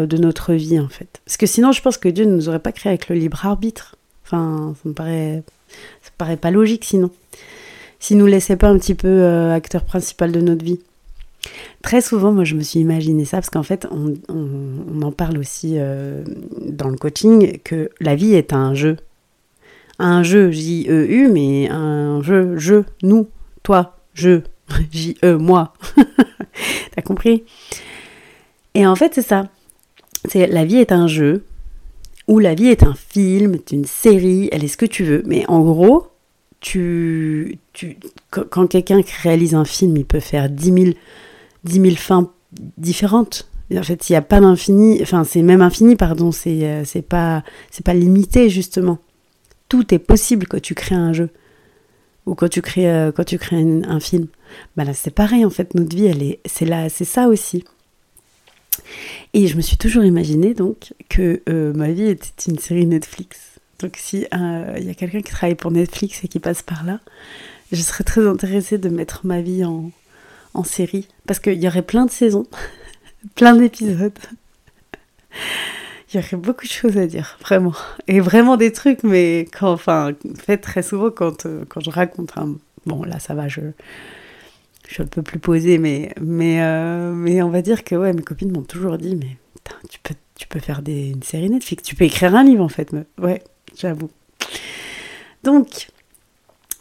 de 0.06 0.18
notre 0.18 0.54
vie 0.54 0.80
en 0.80 0.90
fait. 0.90 1.22
Parce 1.26 1.38
que 1.38 1.46
sinon, 1.46 1.72
je 1.72 1.82
pense 1.82 1.98
que 1.98 2.10
Dieu 2.10 2.26
ne 2.26 2.36
nous 2.36 2.50
aurait 2.50 2.60
pas 2.60 2.72
créé 2.72 2.92
avec 2.92 3.10
le 3.10 3.16
libre 3.16 3.46
arbitre. 3.46 3.96
Enfin, 4.26 4.76
ça 4.82 4.90
me 4.90 4.94
paraît, 4.94 5.38
me 5.38 6.18
paraît 6.18 6.38
pas 6.38 6.52
logique 6.52 6.86
sinon. 6.86 7.12
S'il 8.00 8.18
nous 8.18 8.26
laissait 8.28 8.58
pas 8.58 8.68
un 8.68 8.78
petit 8.78 8.94
peu 8.94 9.08
euh, 9.08 9.54
acteur 9.54 9.84
principal 9.84 10.32
de 10.32 10.42
notre 10.42 10.64
vie. 10.64 10.80
Très 11.82 12.02
souvent, 12.02 12.32
moi, 12.32 12.44
je 12.44 12.56
me 12.56 12.62
suis 12.62 12.80
imaginé 12.80 13.26
ça 13.26 13.38
parce 13.38 13.50
qu'en 13.50 13.64
fait, 13.64 13.88
on, 13.92 15.02
en 15.02 15.12
parle 15.12 15.38
aussi 15.38 15.76
euh, 15.78 16.24
dans 16.62 16.90
le 16.90 16.98
coaching 16.98 17.60
que 17.64 17.90
la 18.00 18.16
vie 18.16 18.34
est 18.34 18.54
un 18.54 18.74
jeu. 18.74 18.98
Un 20.00 20.22
jeu, 20.22 20.52
J-E-U, 20.52 21.30
mais 21.30 21.70
un 21.70 22.22
jeu, 22.22 22.58
je, 22.58 22.84
nous, 23.04 23.28
toi, 23.64 23.98
je, 24.14 24.42
J-E, 24.92 25.38
moi. 25.38 25.74
T'as 26.96 27.02
compris? 27.02 27.44
Et 28.74 28.86
en 28.86 28.96
fait, 28.96 29.14
c'est 29.16 29.22
ça. 29.22 29.50
C'est 30.26 30.48
la 30.48 30.66
vie 30.66 30.78
est 30.78 30.92
un 30.92 31.08
jeu, 31.08 31.44
ou 32.28 32.40
la 32.40 32.54
vie 32.54 32.68
est 32.68 32.84
un 32.84 32.94
film, 32.94 33.58
une 33.72 33.86
série, 33.86 34.50
elle 34.52 34.64
est 34.64 34.68
ce 34.68 34.78
que 34.78 34.86
tu 34.86 35.04
veux. 35.04 35.24
Mais 35.26 35.46
en 35.48 35.62
gros, 35.62 36.08
tu, 36.60 37.60
tu, 37.74 37.98
quand 38.30 38.68
quelqu'un 38.68 39.02
réalise 39.24 39.56
un 39.56 39.66
film, 39.66 39.96
il 39.98 40.06
peut 40.06 40.20
faire 40.20 40.50
10 40.50 40.74
000 40.74 40.86
10 41.68 41.82
000 41.82 41.96
fins 41.96 42.32
différentes. 42.78 43.48
En 43.76 43.84
fait, 43.84 44.10
il 44.10 44.14
n'y 44.14 44.18
a 44.18 44.22
pas 44.22 44.40
d'infini, 44.40 45.00
enfin, 45.02 45.24
c'est 45.26 45.42
même 45.42 45.62
infini, 45.62 45.96
pardon, 45.96 46.32
c'est 46.32 46.60
euh, 46.64 47.02
pas, 47.08 47.44
pas 47.84 47.94
limité, 47.94 48.50
justement. 48.50 49.00
Tout 49.68 49.94
est 49.94 50.00
possible 50.00 50.48
quand 50.48 50.62
tu 50.62 50.74
crées 50.74 50.96
un 50.96 51.12
jeu 51.12 51.30
ou 52.26 52.36
quand 52.36 52.48
tu 52.48 52.62
crées, 52.62 52.90
euh, 52.90 53.12
quand 53.12 53.26
tu 53.26 53.38
crées 53.38 53.58
un, 53.58 54.00
film. 54.00 54.28
Bah 54.78 54.86
là, 54.86 54.94
c'est 54.94 55.12
pareil, 55.12 55.44
en 55.44 55.50
fait, 55.50 55.76
notre 55.76 55.96
vie, 55.96 56.06
elle 56.06 56.24
est, 56.24 56.40
c'est 56.46 56.66
là, 56.66 56.88
c'est 56.90 57.06
ça 57.06 57.28
aussi. 57.28 57.66
Et 59.34 59.48
je 59.48 59.58
me 59.58 59.62
suis 59.62 59.78
toujours 59.78 60.06
imaginé, 60.06 60.54
donc, 60.54 60.94
que 61.10 61.42
euh, 61.50 61.74
ma 61.74 61.92
vie 61.92 62.08
était 62.08 62.50
une 62.50 62.60
série 62.60 62.86
Netflix. 62.86 63.60
Donc, 63.80 63.98
si 63.98 64.26
il 64.32 64.86
y 64.86 64.90
a 64.90 64.94
quelqu'un 64.94 65.22
qui 65.22 65.32
travaille 65.32 65.56
pour 65.56 65.72
Netflix 65.72 66.24
et 66.24 66.30
qui 66.30 66.40
passe 66.40 66.62
par 66.62 66.86
là, 66.86 67.00
je 67.72 67.82
serais 67.82 68.06
très 68.06 68.26
intéressée 68.26 68.78
de 68.78 68.88
mettre 68.88 69.26
ma 69.26 69.42
vie 69.42 69.66
en, 69.66 69.92
en 70.58 70.64
série. 70.64 71.08
Parce 71.26 71.40
qu'il 71.40 71.62
y 71.62 71.68
aurait 71.68 71.82
plein 71.82 72.06
de 72.06 72.12
saisons, 72.12 72.46
plein 73.36 73.56
d'épisodes. 73.56 74.18
il 76.12 76.16
y 76.16 76.20
aurait 76.20 76.38
beaucoup 76.38 76.66
de 76.66 76.72
choses 76.72 76.98
à 76.98 77.08
dire, 77.08 77.38
vraiment. 77.42 77.74
Et 78.08 78.20
vraiment 78.20 78.58
des 78.58 78.72
trucs, 78.72 79.04
mais 79.04 79.48
quand, 79.58 79.72
enfin, 79.72 80.12
en 80.12 80.36
fait, 80.36 80.58
très 80.58 80.84
souvent, 80.84 81.12
quand, 81.12 81.46
euh, 81.46 81.64
quand 81.70 81.82
je 81.82 81.90
raconte 81.90 82.38
un. 82.38 82.56
Bon, 82.86 83.04
là, 83.04 83.20
ça 83.20 83.34
va, 83.34 83.48
je, 83.48 83.62
je 84.88 84.94
suis 84.94 85.04
un 85.04 85.08
peu 85.08 85.22
plus 85.22 85.40
posée, 85.40 85.78
mais, 85.78 86.14
mais, 86.22 86.62
euh, 86.62 87.12
mais 87.14 87.42
on 87.42 87.50
va 87.50 87.62
dire 87.62 87.84
que, 87.84 87.96
ouais, 87.96 88.14
mes 88.14 88.24
copines 88.24 88.52
m'ont 88.52 88.64
toujours 88.64 88.98
dit, 88.98 89.16
mais 89.16 89.38
tu 89.90 90.00
peux, 90.00 90.16
tu 90.36 90.48
peux 90.48 90.60
faire 90.60 90.82
des, 90.82 91.10
une 91.10 91.24
série 91.24 91.50
Netflix, 91.50 91.84
tu 91.84 91.96
peux 91.96 92.06
écrire 92.06 92.34
un 92.36 92.44
livre, 92.44 92.64
en 92.64 92.70
fait. 92.70 92.92
Ouais, 93.20 93.44
j'avoue. 93.76 94.10
Donc, 95.44 95.90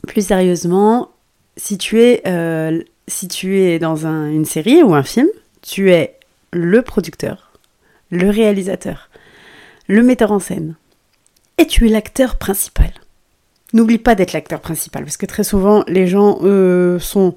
plus 0.06 0.26
sérieusement, 0.26 1.10
si 1.56 1.78
tu 1.78 2.00
es, 2.00 2.22
euh, 2.26 2.82
si 3.08 3.28
tu 3.28 3.60
es 3.60 3.78
dans 3.78 4.06
une 4.06 4.44
série 4.44 4.82
ou 4.82 4.94
un 4.94 5.02
film, 5.02 5.28
tu 5.62 5.92
es 5.92 6.18
le 6.52 6.82
producteur, 6.82 7.52
le 8.10 8.30
réalisateur, 8.30 9.10
le 9.88 10.02
metteur 10.02 10.32
en 10.32 10.38
scène, 10.38 10.76
et 11.58 11.66
tu 11.66 11.86
es 11.86 11.88
l'acteur 11.88 12.36
principal. 12.36 12.92
N'oublie 13.72 13.98
pas 13.98 14.14
d'être 14.14 14.32
l'acteur 14.32 14.60
principal, 14.60 15.04
parce 15.04 15.16
que 15.16 15.26
très 15.26 15.44
souvent, 15.44 15.84
les 15.88 16.06
gens 16.06 16.38
euh, 16.42 16.98
sont 16.98 17.34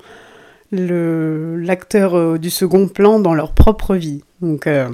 l'acteur 0.72 2.16
euh, 2.16 2.38
du 2.38 2.52
second 2.52 2.88
plan 2.88 3.20
dans 3.20 3.34
leur 3.34 3.54
propre 3.54 3.96
vie. 3.96 4.24
Donc 4.42 4.68
euh, 4.68 4.90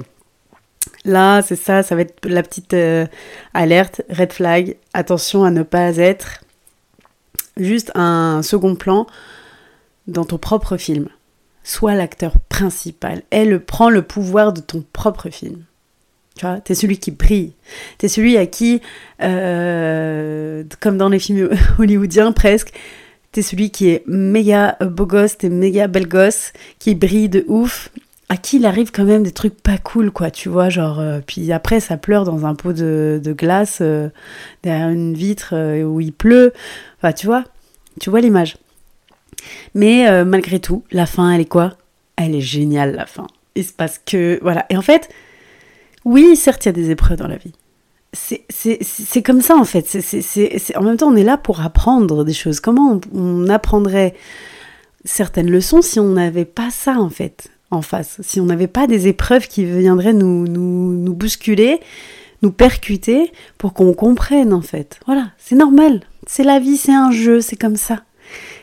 là, 1.04 1.42
c'est 1.42 1.56
ça, 1.56 1.82
ça 1.82 1.94
va 1.94 2.02
être 2.02 2.26
la 2.26 2.42
petite 2.42 2.74
alerte, 3.54 4.02
red 4.10 4.32
flag, 4.32 4.76
attention 4.94 5.44
à 5.44 5.50
ne 5.50 5.62
pas 5.62 5.96
être 5.96 6.40
juste 7.56 7.90
un 7.94 8.42
second 8.42 8.74
plan 8.74 9.06
dans 10.06 10.24
ton 10.24 10.38
propre 10.38 10.76
film. 10.76 11.08
Sois 11.62 11.94
l'acteur 11.94 12.38
principal. 12.48 13.22
Elle 13.30 13.60
prend 13.60 13.90
le 13.90 14.02
pouvoir 14.02 14.52
de 14.52 14.60
ton 14.60 14.84
propre 14.92 15.30
film. 15.30 15.64
Tu 16.36 16.44
vois, 16.44 16.60
t'es 16.60 16.74
celui 16.74 16.98
qui 16.98 17.10
brille. 17.10 17.52
T'es 17.98 18.08
celui 18.08 18.36
à 18.36 18.46
qui, 18.46 18.82
euh, 19.22 20.62
comme 20.80 20.98
dans 20.98 21.08
les 21.08 21.18
films 21.18 21.48
hollywoodiens 21.78 22.32
presque, 22.32 22.72
t'es 23.32 23.42
celui 23.42 23.70
qui 23.70 23.88
est 23.88 24.06
méga 24.06 24.76
beau 24.80 25.06
gosse, 25.06 25.38
t'es 25.38 25.48
méga 25.48 25.88
belle 25.88 26.06
gosse, 26.06 26.52
qui 26.78 26.94
brille 26.94 27.30
de 27.30 27.44
ouf, 27.48 27.90
à 28.28 28.36
qui 28.36 28.58
il 28.58 28.66
arrive 28.66 28.90
quand 28.90 29.04
même 29.04 29.22
des 29.22 29.32
trucs 29.32 29.60
pas 29.60 29.78
cool, 29.78 30.10
quoi, 30.10 30.30
tu 30.30 30.50
vois, 30.50 30.68
genre, 30.68 31.00
euh, 31.00 31.20
puis 31.26 31.50
après 31.52 31.80
ça 31.80 31.96
pleure 31.96 32.24
dans 32.24 32.44
un 32.44 32.54
pot 32.54 32.74
de, 32.74 33.20
glace, 33.36 33.78
euh, 33.80 34.10
derrière 34.62 34.90
une 34.90 35.14
vitre 35.14 35.54
où 35.84 36.00
il 36.00 36.12
pleut, 36.12 36.52
enfin, 36.98 37.12
tu 37.12 37.26
vois, 37.26 37.44
tu 37.98 38.10
vois 38.10 38.20
l'image. 38.20 38.56
Mais 39.74 40.24
malgré 40.24 40.60
tout, 40.60 40.84
la 40.90 41.06
fin, 41.06 41.30
elle 41.32 41.40
est 41.40 41.44
quoi? 41.44 41.74
Elle 42.16 42.34
est 42.34 42.40
géniale, 42.40 42.94
la 42.94 43.06
fin. 43.06 43.26
Il 43.54 43.64
se 43.64 43.72
passe 43.72 44.00
que, 44.04 44.38
voilà, 44.42 44.66
et 44.70 44.76
en 44.76 44.82
fait, 44.82 45.08
oui, 46.06 46.36
certes, 46.36 46.64
il 46.64 46.68
y 46.68 46.70
a 46.70 46.72
des 46.72 46.90
épreuves 46.90 47.18
dans 47.18 47.26
la 47.26 47.36
vie. 47.36 47.52
C'est 48.12 49.22
comme 49.22 49.42
ça 49.42 49.56
en 49.56 49.64
fait. 49.64 49.86
c'est 49.86 50.76
en 50.76 50.82
même 50.82 50.96
temps, 50.96 51.08
on 51.08 51.16
est 51.16 51.24
là 51.24 51.36
pour 51.36 51.60
apprendre 51.60 52.24
des 52.24 52.32
choses. 52.32 52.60
Comment 52.60 53.00
on, 53.12 53.48
apprendrait 53.48 54.14
certaines 55.04 55.50
leçons 55.50 55.82
si 55.82 56.00
on 56.00 56.10
n'avait 56.10 56.44
pas 56.44 56.70
ça 56.70 56.98
en 56.98 57.10
fait 57.10 57.48
en 57.70 57.82
face? 57.82 58.20
Si 58.22 58.40
on 58.40 58.46
n'avait 58.46 58.68
pas 58.68 58.86
des 58.86 59.08
épreuves 59.08 59.48
qui 59.48 59.64
viendraient 59.64 60.12
nous, 60.12 60.46
nous, 60.46 60.92
nous 60.94 61.14
bousculer, 61.14 61.80
nous 62.42 62.52
percuter 62.52 63.32
pour 63.58 63.74
qu'on 63.74 63.92
comprenne 63.92 64.52
en 64.52 64.62
fait. 64.62 65.00
Voilà, 65.06 65.32
c'est 65.38 65.56
normal. 65.56 66.00
C'est 66.26 66.44
la 66.44 66.60
vie, 66.60 66.76
c'est 66.76 66.94
un 66.94 67.10
jeu, 67.10 67.40
c'est 67.40 67.56
comme 67.56 67.76
ça. 67.76 68.04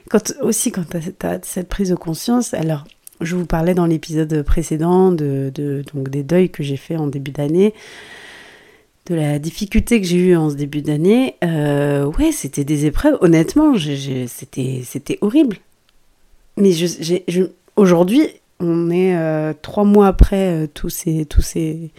Quand, 0.10 0.34
aussi, 0.42 0.72
quand 0.72 0.84
tu 0.90 0.98
as, 1.26 1.40
cette 1.44 1.70
prise 1.70 1.90
de 1.90 1.96
conscience, 1.96 2.54
alors 2.54 2.86
je 3.22 3.36
vous 3.36 3.46
parlais 3.46 3.74
dans 3.74 3.86
l'épisode 3.86 4.44
précédent 4.44 5.12
de, 5.12 5.52
donc 5.94 6.10
des 6.10 6.24
deuils 6.24 6.50
que 6.50 6.64
j'ai 6.64 6.78
fait 6.78 6.98
en 6.98 7.08
début 7.08 7.32
d'année, 7.32 7.74
de 9.06 9.16
la 9.16 9.40
difficulté 9.40 10.00
que 10.02 10.08
j'ai 10.08 10.18
eue 10.18 10.36
en 10.36 10.50
ce 10.50 10.56
début 10.56 10.82
d'année. 10.82 11.36
Euh, 11.44 12.06
ouais, 12.06 12.32
c'était 12.32 12.64
des 12.64 12.86
épreuves. 12.86 13.18
Honnêtement, 13.22 13.74
c'était 13.78 15.18
horrible. 15.22 15.58
Mais 16.58 16.72
aujourd'hui, 17.76 18.28
on 18.60 18.90
est 18.90 19.16
euh, 19.16 19.54
trois 19.62 19.84
mois 19.84 20.08
après 20.08 20.64
euh, 20.64 20.68
tous, 20.72 20.90
ces, 20.90 21.26
tous, 21.26 21.42
ces, 21.42 21.92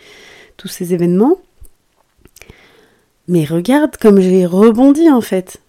tous 0.57 0.69
ces 0.69 0.95
événements. 0.95 1.39
Mais 3.29 3.45
regarde 3.45 3.97
comme 3.97 4.21
j'ai 4.21 4.47
rebondi 4.47 5.11
en 5.11 5.21
fait. 5.21 5.61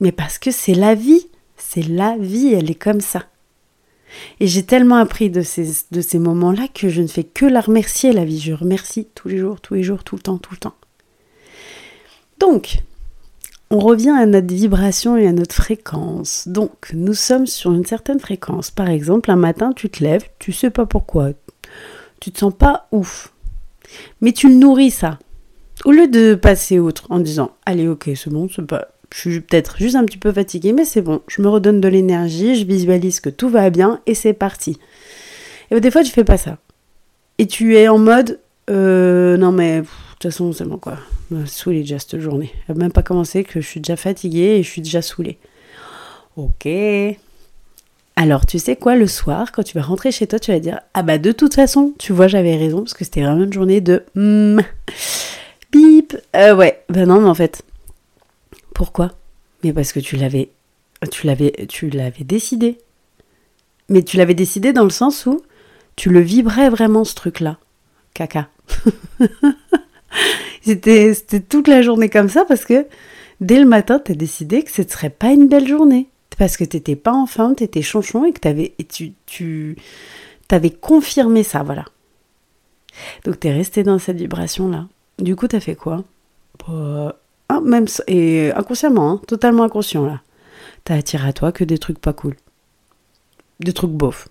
Mais 0.00 0.12
parce 0.12 0.38
que 0.38 0.50
c'est 0.50 0.74
la 0.74 0.94
vie. 0.94 1.26
C'est 1.66 1.82
la 1.82 2.16
vie, 2.18 2.52
elle 2.52 2.70
est 2.70 2.76
comme 2.76 3.00
ça. 3.00 3.24
Et 4.38 4.46
j'ai 4.46 4.62
tellement 4.62 4.96
appris 4.96 5.28
de 5.30 5.40
ces, 5.40 6.18
moments-là 6.18 6.68
que 6.72 6.88
je 6.88 7.02
ne 7.02 7.08
fais 7.08 7.24
que 7.24 7.46
la 7.46 7.60
remercier, 7.60 8.12
la 8.12 8.24
vie. 8.24 8.38
Je 8.38 8.52
remercie 8.52 9.08
tous 9.14 9.28
les 9.28 9.38
jours, 9.38 9.60
tous 9.60 9.74
les 9.74 9.82
jours, 9.82 10.04
tout 10.04 10.14
le 10.14 10.20
temps, 10.20 10.38
tout 10.38 10.52
le 10.52 10.58
temps. 10.58 10.74
Donc, 12.38 12.78
on 13.70 13.78
revient 13.78 14.10
à 14.16 14.26
notre 14.26 14.54
vibration 14.54 15.16
et 15.16 15.26
à 15.26 15.32
notre 15.32 15.54
fréquence. 15.54 16.46
Donc, 16.46 16.92
nous 16.92 17.14
sommes 17.14 17.46
sur 17.46 17.72
une 17.72 17.86
certaine 17.86 18.20
fréquence. 18.20 18.70
Par 18.70 18.88
exemple, 18.88 19.30
un 19.30 19.36
matin, 19.36 19.72
tu 19.74 19.88
te 19.88 20.04
lèves, 20.04 20.28
tu 20.38 20.52
sais 20.52 20.70
pas 20.70 20.86
pourquoi, 20.86 21.30
tu 22.20 22.30
te 22.30 22.38
sens 22.38 22.54
pas 22.54 22.86
ouf, 22.92 23.32
mais 24.20 24.32
tu 24.32 24.48
le 24.48 24.54
nourris 24.54 24.92
ça. 24.92 25.18
Au 25.84 25.90
lieu 25.90 26.06
de 26.06 26.34
passer 26.34 26.78
outre 26.78 27.06
en 27.10 27.18
disant, 27.18 27.50
allez, 27.66 27.88
ok, 27.88 28.10
c'est 28.14 28.30
bon, 28.30 28.48
c'est 28.54 28.66
pas, 28.66 28.93
je 29.14 29.30
suis 29.30 29.40
peut-être 29.40 29.76
juste 29.78 29.94
un 29.94 30.04
petit 30.04 30.18
peu 30.18 30.32
fatiguée, 30.32 30.72
mais 30.72 30.84
c'est 30.84 31.00
bon. 31.00 31.20
Je 31.28 31.40
me 31.40 31.48
redonne 31.48 31.80
de 31.80 31.86
l'énergie, 31.86 32.56
je 32.56 32.66
visualise 32.66 33.20
que 33.20 33.30
tout 33.30 33.48
va 33.48 33.70
bien 33.70 34.00
et 34.06 34.14
c'est 34.14 34.32
parti. 34.32 34.72
Et 35.70 35.74
ben, 35.74 35.80
des 35.80 35.92
fois, 35.92 36.02
tu 36.02 36.10
fais 36.10 36.24
pas 36.24 36.36
ça. 36.36 36.58
Et 37.38 37.46
tu 37.46 37.76
es 37.76 37.86
en 37.86 37.98
mode, 37.98 38.40
euh, 38.70 39.36
non 39.36 39.52
mais, 39.52 39.82
de 39.82 39.86
toute 40.18 40.32
façon, 40.32 40.52
c'est 40.52 40.64
bon 40.64 40.78
quoi. 40.78 40.98
Saoulée 41.46 41.82
déjà 41.82 42.00
cette 42.00 42.18
journée. 42.18 42.52
Elle 42.68 42.76
même 42.76 42.90
pas 42.90 43.04
commencé 43.04 43.44
que 43.44 43.60
je 43.60 43.66
suis 43.66 43.80
déjà 43.80 43.94
fatiguée 43.94 44.56
et 44.56 44.62
je 44.64 44.68
suis 44.68 44.82
déjà 44.82 45.00
saoulée. 45.00 45.38
Ok. 46.36 46.66
Alors, 48.16 48.46
tu 48.46 48.58
sais 48.58 48.74
quoi, 48.74 48.96
le 48.96 49.06
soir, 49.06 49.52
quand 49.52 49.62
tu 49.62 49.78
vas 49.78 49.82
rentrer 49.84 50.10
chez 50.10 50.26
toi, 50.26 50.40
tu 50.40 50.50
vas 50.50 50.58
dire 50.58 50.80
Ah 50.92 51.04
bah, 51.04 51.18
de 51.18 51.30
toute 51.30 51.54
façon, 51.54 51.92
tu 51.98 52.12
vois, 52.12 52.26
j'avais 52.26 52.56
raison, 52.56 52.78
parce 52.78 52.94
que 52.94 53.04
c'était 53.04 53.22
vraiment 53.22 53.44
une 53.44 53.52
journée 53.52 53.80
de. 53.80 54.02
Hmm, 54.16 54.60
bip 55.70 56.16
euh, 56.34 56.56
Ouais, 56.56 56.82
ben 56.88 57.06
non, 57.06 57.20
mais 57.20 57.28
en 57.28 57.34
fait, 57.34 57.62
pourquoi? 58.74 59.12
Mais 59.62 59.72
parce 59.72 59.92
que 59.92 60.00
tu 60.00 60.16
l'avais, 60.16 60.50
tu 61.10 61.26
l'avais, 61.26 61.66
tu 61.68 61.88
l'avais 61.88 62.24
décidé. 62.24 62.78
Mais 63.88 64.02
tu 64.02 64.16
l'avais 64.18 64.34
décidé 64.34 64.72
dans 64.72 64.84
le 64.84 64.90
sens 64.90 65.24
où 65.26 65.40
tu 65.96 66.10
le 66.10 66.20
vibrais 66.20 66.68
vraiment 66.68 67.04
ce 67.04 67.14
truc-là, 67.14 67.58
caca. 68.12 68.48
c'était, 70.62 71.14
toute 71.48 71.68
la 71.68 71.82
journée 71.82 72.08
comme 72.08 72.28
ça 72.28 72.44
parce 72.44 72.64
que 72.64 72.86
dès 73.40 73.58
le 73.58 73.66
matin, 73.66 74.00
tu 74.04 74.12
as 74.12 74.16
décidé 74.16 74.62
que 74.62 74.70
ce 74.70 74.82
ne 74.82 74.88
serait 74.88 75.10
pas 75.10 75.32
une 75.32 75.48
belle 75.48 75.68
journée. 75.68 76.08
Parce 76.36 76.56
que 76.56 76.64
tu 76.64 76.76
n'étais 76.76 76.96
pas 76.96 77.12
en 77.12 77.26
forme, 77.26 77.54
tu 77.54 77.62
étais 77.62 77.82
chonchon 77.82 78.24
et 78.24 78.32
que 78.32 78.48
avais, 78.48 78.74
et 78.78 78.84
tu, 78.84 79.12
tu 79.26 79.76
avais 80.50 80.70
confirmé 80.70 81.44
ça, 81.44 81.62
voilà. 81.62 81.84
Donc 83.24 83.38
tu 83.38 83.46
es 83.46 83.52
resté 83.52 83.84
dans 83.84 84.00
cette 84.00 84.16
vibration-là. 84.16 84.88
Du 85.20 85.36
coup, 85.36 85.46
tu 85.46 85.54
as 85.54 85.60
fait 85.60 85.76
quoi? 85.76 86.02
Bah, 86.66 87.16
ah, 87.48 87.60
et 88.06 88.52
inconsciemment, 88.52 89.10
hein, 89.10 89.20
totalement 89.26 89.64
inconscient 89.64 90.04
là. 90.06 90.20
T'as 90.84 90.96
attiré 90.96 91.28
à 91.28 91.32
toi 91.32 91.52
que 91.52 91.64
des 91.64 91.78
trucs 91.78 91.98
pas 91.98 92.12
cool. 92.12 92.36
Des 93.60 93.72
trucs 93.72 93.90
bof. 93.90 94.28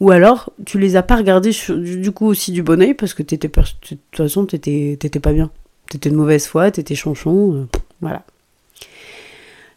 Ou 0.00 0.10
alors, 0.10 0.52
tu 0.64 0.78
les 0.78 0.96
as 0.96 1.02
pas 1.02 1.16
regardés 1.16 1.52
du, 1.68 2.12
coup 2.12 2.26
aussi 2.26 2.52
du 2.52 2.62
bon 2.62 2.80
oeil 2.82 2.94
parce 2.94 3.14
que 3.14 3.22
t'étais, 3.22 3.48
de 3.48 3.62
toute 3.80 3.98
façon, 4.14 4.46
t'étais, 4.46 4.96
pas 5.20 5.32
bien. 5.32 5.50
T'étais 5.88 6.10
de 6.10 6.16
mauvaise 6.16 6.46
foi, 6.46 6.70
t'étais 6.70 6.94
chonchon, 6.94 7.54
euh, 7.54 7.66
voilà. 8.00 8.24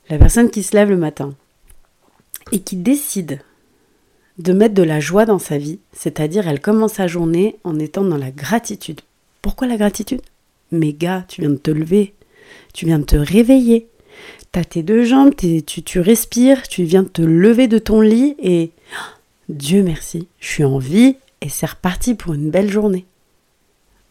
La 0.10 0.18
personne 0.18 0.50
qui 0.50 0.64
se 0.64 0.76
lève 0.76 0.90
le 0.90 0.98
matin 0.98 1.34
et 2.52 2.62
qui 2.62 2.78
décide 2.78 3.42
de 4.38 4.54
mettre 4.54 4.74
de 4.74 4.84
la 4.84 5.00
joie 5.00 5.26
dans 5.26 5.40
sa 5.40 5.58
vie, 5.58 5.80
c'est-à-dire 5.92 6.48
elle 6.48 6.62
commence 6.62 6.94
sa 6.94 7.08
journée 7.08 7.58
en 7.64 7.78
étant 7.78 8.04
dans 8.04 8.18
la 8.18 8.32
gratitude. 8.32 9.02
Pourquoi 9.42 9.68
la 9.68 9.78
gratitude? 9.78 10.22
Mais 10.72 10.94
gars, 10.94 11.26
tu 11.28 11.42
viens 11.42 11.50
de 11.50 11.56
te 11.56 11.72
lever, 11.72 12.14
tu 12.74 12.86
viens 12.86 13.00
de 13.00 13.06
te 13.06 13.16
réveiller. 13.16 13.88
Tu 14.52 14.60
as 14.60 14.66
tes 14.66 14.84
deux 14.84 15.04
jambes, 15.04 15.34
tu, 15.36 15.64
tu 15.64 16.00
respires, 16.00 16.68
tu 16.68 16.84
viens 16.84 17.04
de 17.04 17.10
te 17.10 17.22
lever 17.22 17.68
de 17.68 17.80
ton 17.80 18.02
lit 18.02 18.36
et 18.40 18.72
Dieu 19.50 19.84
merci, 19.84 20.28
je 20.40 20.48
suis 20.48 20.64
en 20.64 20.78
vie 20.78 21.16
et 21.42 21.50
c'est 21.50 21.66
reparti 21.66 22.16
pour 22.16 22.34
une 22.34 22.50
belle 22.50 22.70
journée. 22.70 23.06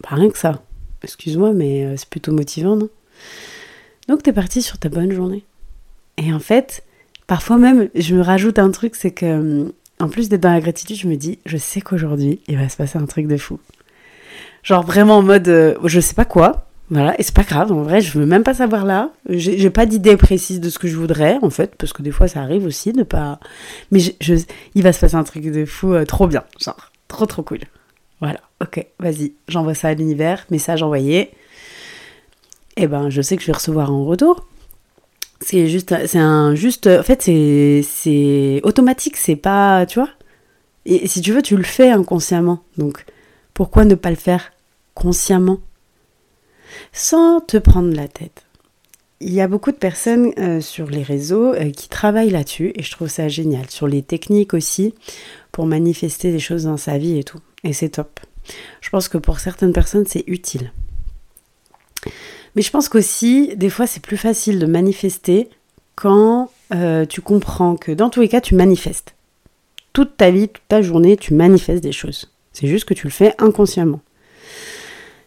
Pas 0.02 0.14
rien 0.14 0.30
que 0.30 0.38
ça. 0.38 0.62
Excuse-moi, 1.02 1.52
mais 1.52 1.84
euh, 1.84 1.94
c'est 1.96 2.08
plutôt 2.08 2.32
motivant, 2.32 2.76
non? 2.76 2.88
Donc 4.08 4.22
tu 4.22 4.30
es 4.30 4.32
parti 4.32 4.62
sur 4.62 4.78
ta 4.78 4.88
bonne 4.88 5.12
journée. 5.12 5.44
Et 6.16 6.32
en 6.32 6.38
fait, 6.38 6.84
parfois 7.26 7.58
même, 7.58 7.88
je 7.94 8.14
me 8.14 8.22
rajoute 8.22 8.58
un 8.58 8.70
truc, 8.70 8.94
c'est 8.94 9.10
que, 9.10 9.26
hum, 9.26 9.72
en 10.00 10.08
plus 10.08 10.28
d'être 10.28 10.42
dans 10.42 10.52
la 10.52 10.60
gratitude, 10.60 10.96
je 10.96 11.08
me 11.08 11.16
dis, 11.16 11.38
je 11.46 11.56
sais 11.56 11.80
qu'aujourd'hui, 11.80 12.40
il 12.48 12.58
va 12.58 12.68
se 12.68 12.76
passer 12.76 12.98
un 12.98 13.06
truc 13.06 13.26
de 13.26 13.36
fou. 13.36 13.58
Genre 14.62 14.84
vraiment 14.84 15.18
en 15.18 15.22
mode, 15.22 15.48
euh, 15.48 15.74
je 15.84 16.00
sais 16.00 16.14
pas 16.14 16.24
quoi, 16.24 16.65
voilà, 16.88 17.18
et 17.18 17.24
c'est 17.24 17.34
pas 17.34 17.42
grave, 17.42 17.72
en 17.72 17.82
vrai, 17.82 18.00
je 18.00 18.16
veux 18.16 18.26
même 18.26 18.44
pas 18.44 18.54
savoir 18.54 18.84
là. 18.84 19.10
J'ai 19.28 19.70
pas 19.70 19.86
d'idée 19.86 20.16
précise 20.16 20.60
de 20.60 20.70
ce 20.70 20.78
que 20.78 20.86
je 20.86 20.96
voudrais, 20.96 21.38
en 21.42 21.50
fait, 21.50 21.74
parce 21.74 21.92
que 21.92 22.02
des 22.02 22.12
fois 22.12 22.28
ça 22.28 22.40
arrive 22.40 22.64
aussi 22.64 22.92
de 22.92 23.02
pas. 23.02 23.40
Mais 23.90 23.98
je, 23.98 24.34
il 24.74 24.82
va 24.82 24.92
se 24.92 25.00
passer 25.00 25.16
un 25.16 25.24
truc 25.24 25.44
de 25.44 25.64
fou, 25.64 25.94
euh, 25.94 26.04
trop 26.04 26.28
bien, 26.28 26.44
genre, 26.60 26.92
trop 27.08 27.26
trop 27.26 27.42
cool. 27.42 27.60
Voilà, 28.20 28.40
ok, 28.62 28.86
vas-y, 29.00 29.32
j'envoie 29.48 29.74
ça 29.74 29.88
à 29.88 29.94
l'univers, 29.94 30.46
message 30.50 30.82
envoyé. 30.82 31.30
Eh 32.76 32.86
ben, 32.86 33.10
je 33.10 33.20
sais 33.20 33.36
que 33.36 33.42
je 33.42 33.48
vais 33.48 33.54
recevoir 33.54 33.92
en 33.92 34.04
retour. 34.04 34.46
C'est 35.40 35.66
juste, 35.68 35.94
c'est 36.06 36.18
un 36.18 36.54
juste, 36.54 36.86
en 36.86 37.02
fait, 37.02 37.22
c'est 37.22 38.60
automatique, 38.62 39.16
c'est 39.16 39.36
pas, 39.36 39.86
tu 39.86 39.98
vois. 39.98 40.10
Et 40.84 41.08
si 41.08 41.20
tu 41.20 41.32
veux, 41.32 41.42
tu 41.42 41.56
le 41.56 41.64
fais 41.64 41.90
inconsciemment. 41.90 42.62
Donc, 42.78 43.04
pourquoi 43.54 43.84
ne 43.84 43.96
pas 43.96 44.10
le 44.10 44.16
faire 44.16 44.52
consciemment? 44.94 45.58
Sans 46.98 47.40
te 47.40 47.58
prendre 47.58 47.94
la 47.94 48.08
tête. 48.08 48.46
Il 49.20 49.34
y 49.34 49.42
a 49.42 49.48
beaucoup 49.48 49.70
de 49.70 49.76
personnes 49.76 50.32
euh, 50.38 50.62
sur 50.62 50.88
les 50.88 51.02
réseaux 51.02 51.52
euh, 51.52 51.70
qui 51.70 51.90
travaillent 51.90 52.30
là-dessus 52.30 52.72
et 52.74 52.82
je 52.82 52.90
trouve 52.90 53.08
ça 53.08 53.28
génial. 53.28 53.68
Sur 53.68 53.86
les 53.86 54.00
techniques 54.00 54.54
aussi, 54.54 54.94
pour 55.52 55.66
manifester 55.66 56.32
des 56.32 56.38
choses 56.38 56.64
dans 56.64 56.78
sa 56.78 56.96
vie 56.96 57.18
et 57.18 57.22
tout. 57.22 57.38
Et 57.64 57.74
c'est 57.74 57.90
top. 57.90 58.18
Je 58.80 58.88
pense 58.88 59.10
que 59.10 59.18
pour 59.18 59.40
certaines 59.40 59.74
personnes, 59.74 60.06
c'est 60.06 60.24
utile. 60.26 60.72
Mais 62.54 62.62
je 62.62 62.70
pense 62.70 62.88
qu'aussi, 62.88 63.54
des 63.56 63.68
fois, 63.68 63.86
c'est 63.86 64.00
plus 64.00 64.16
facile 64.16 64.58
de 64.58 64.64
manifester 64.64 65.50
quand 65.96 66.50
euh, 66.72 67.04
tu 67.04 67.20
comprends 67.20 67.76
que 67.76 67.92
dans 67.92 68.08
tous 68.08 68.22
les 68.22 68.28
cas, 68.30 68.40
tu 68.40 68.54
manifestes. 68.54 69.14
Toute 69.92 70.16
ta 70.16 70.30
vie, 70.30 70.48
toute 70.48 70.66
ta 70.66 70.80
journée, 70.80 71.18
tu 71.18 71.34
manifestes 71.34 71.82
des 71.82 71.92
choses. 71.92 72.32
C'est 72.54 72.68
juste 72.68 72.86
que 72.86 72.94
tu 72.94 73.06
le 73.06 73.12
fais 73.12 73.34
inconsciemment. 73.36 74.00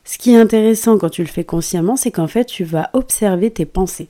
Ce 0.10 0.18
qui 0.18 0.32
est 0.32 0.38
intéressant 0.38 0.98
quand 0.98 1.12
tu 1.12 1.22
le 1.22 1.28
fais 1.28 1.44
consciemment, 1.44 1.96
c'est 1.96 2.10
qu'en 2.10 2.26
fait, 2.26 2.46
tu 2.46 2.64
vas 2.64 2.90
observer 2.94 3.52
tes 3.52 3.68
pensées. 3.68 4.10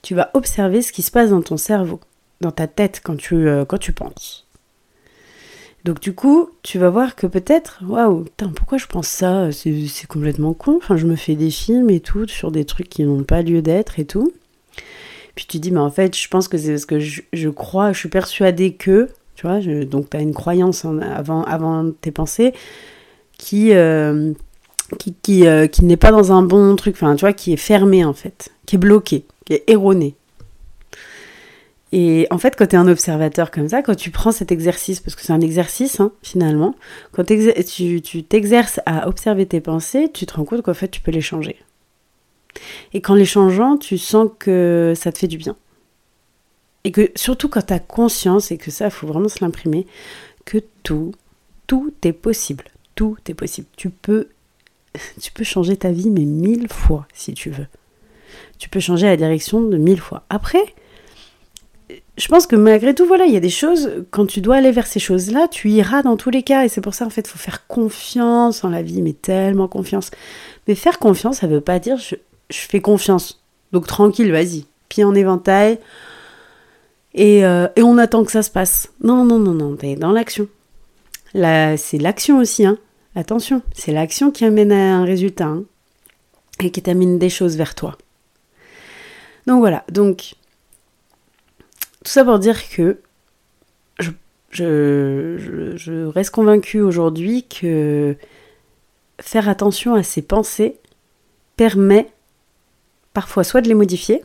Tu 0.00 0.14
vas 0.14 0.30
observer 0.32 0.80
ce 0.80 0.90
qui 0.90 1.02
se 1.02 1.10
passe 1.10 1.28
dans 1.28 1.42
ton 1.42 1.58
cerveau, 1.58 2.00
dans 2.40 2.50
ta 2.50 2.66
tête 2.66 3.02
quand 3.04 3.18
tu, 3.18 3.34
euh, 3.34 3.66
quand 3.66 3.76
tu 3.76 3.92
penses. 3.92 4.46
Donc 5.84 6.00
du 6.00 6.14
coup, 6.14 6.48
tu 6.62 6.78
vas 6.78 6.88
voir 6.88 7.14
que 7.14 7.26
peut-être, 7.26 7.82
waouh, 7.86 8.24
pourquoi 8.56 8.78
je 8.78 8.86
pense 8.86 9.06
ça? 9.06 9.52
C'est 9.52 10.06
complètement 10.08 10.54
con. 10.54 10.78
Enfin, 10.78 10.96
je 10.96 11.04
me 11.04 11.16
fais 11.16 11.34
des 11.34 11.50
films 11.50 11.90
et 11.90 12.00
tout 12.00 12.26
sur 12.26 12.50
des 12.50 12.64
trucs 12.64 12.88
qui 12.88 13.04
n'ont 13.04 13.22
pas 13.22 13.42
lieu 13.42 13.60
d'être 13.60 14.00
et 14.00 14.06
tout. 14.06 14.32
Puis 15.34 15.44
tu 15.46 15.58
dis, 15.58 15.72
mais 15.72 15.80
en 15.80 15.90
fait, 15.90 16.16
je 16.16 16.26
pense 16.28 16.48
que 16.48 16.56
c'est 16.56 16.70
parce 16.70 16.86
que 16.86 16.98
je, 16.98 17.48
crois, 17.50 17.92
je 17.92 17.98
suis 17.98 18.08
persuadée 18.08 18.72
que, 18.72 19.10
tu 19.34 19.46
vois, 19.46 19.60
donc 19.84 20.08
tu 20.08 20.16
as 20.16 20.20
une 20.20 20.32
croyance 20.32 20.86
avant, 20.86 21.42
avant 21.42 21.92
tes 22.00 22.12
pensées 22.12 22.54
qui, 23.36 23.74
euh, 23.74 24.32
euh, 25.46 25.66
qui 25.66 25.84
n'est 25.84 25.96
pas 25.96 26.10
dans 26.10 26.32
un 26.32 26.42
bon 26.42 26.76
truc, 26.76 26.94
enfin, 26.96 27.14
tu 27.16 27.20
vois, 27.20 27.32
qui 27.32 27.52
est 27.52 27.56
fermée 27.56 28.04
en 28.04 28.12
fait, 28.12 28.50
qui 28.66 28.76
est 28.76 28.78
bloquée, 28.78 29.24
qui 29.44 29.54
est 29.54 29.64
erronée. 29.68 30.14
Et 31.94 32.26
en 32.30 32.38
fait, 32.38 32.56
quand 32.56 32.66
tu 32.66 32.74
es 32.74 32.78
un 32.78 32.88
observateur 32.88 33.50
comme 33.50 33.68
ça, 33.68 33.82
quand 33.82 33.94
tu 33.94 34.10
prends 34.10 34.32
cet 34.32 34.50
exercice, 34.50 35.00
parce 35.00 35.14
que 35.14 35.22
c'est 35.22 35.32
un 35.32 35.42
exercice 35.42 36.00
hein, 36.00 36.12
finalement, 36.22 36.74
quand 37.12 37.24
tu 37.24 38.22
t'exerces 38.22 38.80
à 38.86 39.08
observer 39.08 39.44
tes 39.44 39.60
pensées, 39.60 40.10
tu 40.12 40.24
te 40.24 40.34
rends 40.34 40.44
compte 40.44 40.62
qu'en 40.62 40.74
fait 40.74 40.88
tu 40.88 41.02
peux 41.02 41.10
les 41.10 41.20
changer. 41.20 41.56
Et 42.94 43.02
qu'en 43.02 43.14
les 43.14 43.26
changeant, 43.26 43.76
tu 43.76 43.98
sens 43.98 44.30
que 44.38 44.94
ça 44.96 45.12
te 45.12 45.18
fait 45.18 45.28
du 45.28 45.36
bien. 45.36 45.56
Et 46.84 46.92
que 46.92 47.10
surtout 47.14 47.48
quand 47.48 47.66
tu 47.66 47.74
as 47.74 47.78
conscience, 47.78 48.50
et 48.50 48.58
que 48.58 48.70
ça, 48.70 48.86
il 48.86 48.90
faut 48.90 49.06
vraiment 49.06 49.28
se 49.28 49.44
l'imprimer, 49.44 49.86
que 50.44 50.58
tout, 50.82 51.12
tout 51.66 51.92
est 52.02 52.12
possible. 52.12 52.64
Tout 52.94 53.16
est 53.28 53.34
possible. 53.34 53.68
Tu 53.76 53.90
peux, 53.90 54.28
tu 55.20 55.32
peux 55.32 55.44
changer 55.44 55.76
ta 55.76 55.90
vie, 55.90 56.10
mais 56.10 56.24
mille 56.24 56.68
fois 56.68 57.06
si 57.14 57.34
tu 57.34 57.50
veux. 57.50 57.66
Tu 58.58 58.68
peux 58.68 58.80
changer 58.80 59.06
la 59.06 59.16
direction 59.16 59.60
de 59.60 59.76
mille 59.76 60.00
fois. 60.00 60.24
Après, 60.30 60.64
je 62.18 62.28
pense 62.28 62.46
que 62.46 62.56
malgré 62.56 62.94
tout, 62.94 63.06
voilà, 63.06 63.24
il 63.24 63.32
y 63.32 63.36
a 63.36 63.40
des 63.40 63.50
choses, 63.50 64.04
quand 64.10 64.26
tu 64.26 64.40
dois 64.40 64.56
aller 64.56 64.70
vers 64.70 64.86
ces 64.86 65.00
choses-là, 65.00 65.48
tu 65.48 65.70
iras 65.70 66.02
dans 66.02 66.16
tous 66.16 66.30
les 66.30 66.42
cas. 66.42 66.64
Et 66.64 66.68
c'est 66.68 66.80
pour 66.80 66.94
ça, 66.94 67.06
en 67.06 67.10
fait, 67.10 67.22
il 67.22 67.28
faut 67.30 67.38
faire 67.38 67.66
confiance 67.66 68.64
en 68.64 68.68
la 68.68 68.82
vie, 68.82 69.02
mais 69.02 69.14
tellement 69.14 69.68
confiance. 69.68 70.10
Mais 70.68 70.74
faire 70.74 70.98
confiance, 70.98 71.38
ça 71.38 71.46
ne 71.46 71.54
veut 71.54 71.60
pas 71.60 71.78
dire 71.78 71.96
je, 71.98 72.14
fais 72.50 72.80
confiance. 72.80 73.42
Donc 73.72 73.86
tranquille, 73.86 74.30
vas-y. 74.30 74.66
Pied 74.88 75.04
en 75.04 75.14
éventail. 75.14 75.78
Et, 77.14 77.44
euh, 77.44 77.66
on 77.78 77.98
attend 77.98 78.24
que 78.24 78.32
ça 78.32 78.42
se 78.42 78.50
passe. 78.50 78.90
Non, 79.02 79.24
non, 79.24 79.38
non, 79.38 79.54
non, 79.54 79.76
t'es 79.76 79.96
dans 79.96 80.12
l'action. 80.12 80.48
Là, 81.34 81.76
c'est 81.78 81.98
l'action 81.98 82.38
aussi, 82.38 82.66
hein. 82.66 82.78
Attention, 83.14 83.62
c'est 83.74 83.92
l'action 83.92 84.30
qui 84.30 84.44
amène 84.44 84.72
à 84.72 84.96
un 84.96 85.04
résultat. 85.04 85.46
Hein, 85.46 85.64
et 86.60 86.70
qui 86.70 86.82
t'amène 86.82 87.18
des 87.18 87.30
choses 87.30 87.56
vers 87.56 87.74
toi. 87.74 87.96
Donc 89.46 89.60
voilà, 89.60 89.84
donc 89.90 90.34
tout 92.04 92.10
ça 92.10 92.24
pour 92.24 92.38
dire 92.38 92.68
que 92.68 93.00
je, 94.50 96.06
reste 96.06 96.30
convaincue 96.30 96.80
aujourd'hui 96.80 97.44
que 97.44 98.16
faire 99.20 99.48
attention 99.48 99.94
à 99.94 100.02
ses 100.02 100.22
pensées 100.22 100.76
permet 101.56 102.08
parfois 103.14 103.44
soit 103.44 103.60
de 103.60 103.68
les 103.68 103.74
modifier, 103.74 104.22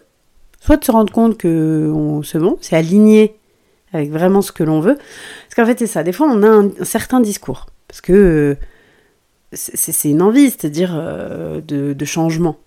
soit 0.59 0.77
de 0.77 0.83
se 0.83 0.91
rendre 0.91 1.13
compte 1.13 1.37
que 1.37 2.21
c'est 2.23 2.39
bon, 2.39 2.57
c'est 2.61 2.75
aligné 2.75 3.35
avec 3.93 4.11
vraiment 4.11 4.41
ce 4.41 4.51
que 4.51 4.63
l'on 4.63 4.81
veut. 4.81 4.95
Parce 4.95 5.55
qu'en 5.55 5.65
fait, 5.65 5.79
c'est 5.79 5.87
ça. 5.87 6.03
Des 6.03 6.11
fois, 6.11 6.27
on 6.29 6.43
a 6.43 6.47
un, 6.49 6.71
certain 6.83 7.21
discours. 7.21 7.67
Parce 7.87 8.01
que 8.01 8.57
c'est 9.53 10.09
une 10.09 10.21
envie, 10.21 10.49
c'est-à-dire 10.49 10.93
euh, 10.93 11.61
de, 11.61 12.05
changement. 12.05 12.57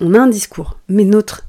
On 0.00 0.14
a 0.14 0.20
un 0.20 0.28
discours. 0.28 0.78
Mais 0.88 1.04
notre 1.04 1.44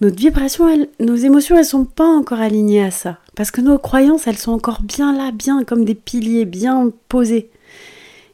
vibration, 0.00 0.66
nos 1.00 1.16
émotions, 1.16 1.56
elles 1.58 1.64
sont 1.64 1.84
pas 1.84 2.06
encore 2.06 2.40
alignées 2.40 2.84
à 2.84 2.90
ça. 2.90 3.18
Parce 3.34 3.50
que 3.50 3.60
nos 3.60 3.78
croyances, 3.78 4.26
elles 4.26 4.38
sont 4.38 4.52
encore 4.52 4.82
bien 4.82 5.16
là, 5.16 5.32
bien 5.32 5.64
comme 5.64 5.84
des 5.84 5.94
piliers, 5.94 6.44
bien 6.44 6.92
posés. 7.08 7.50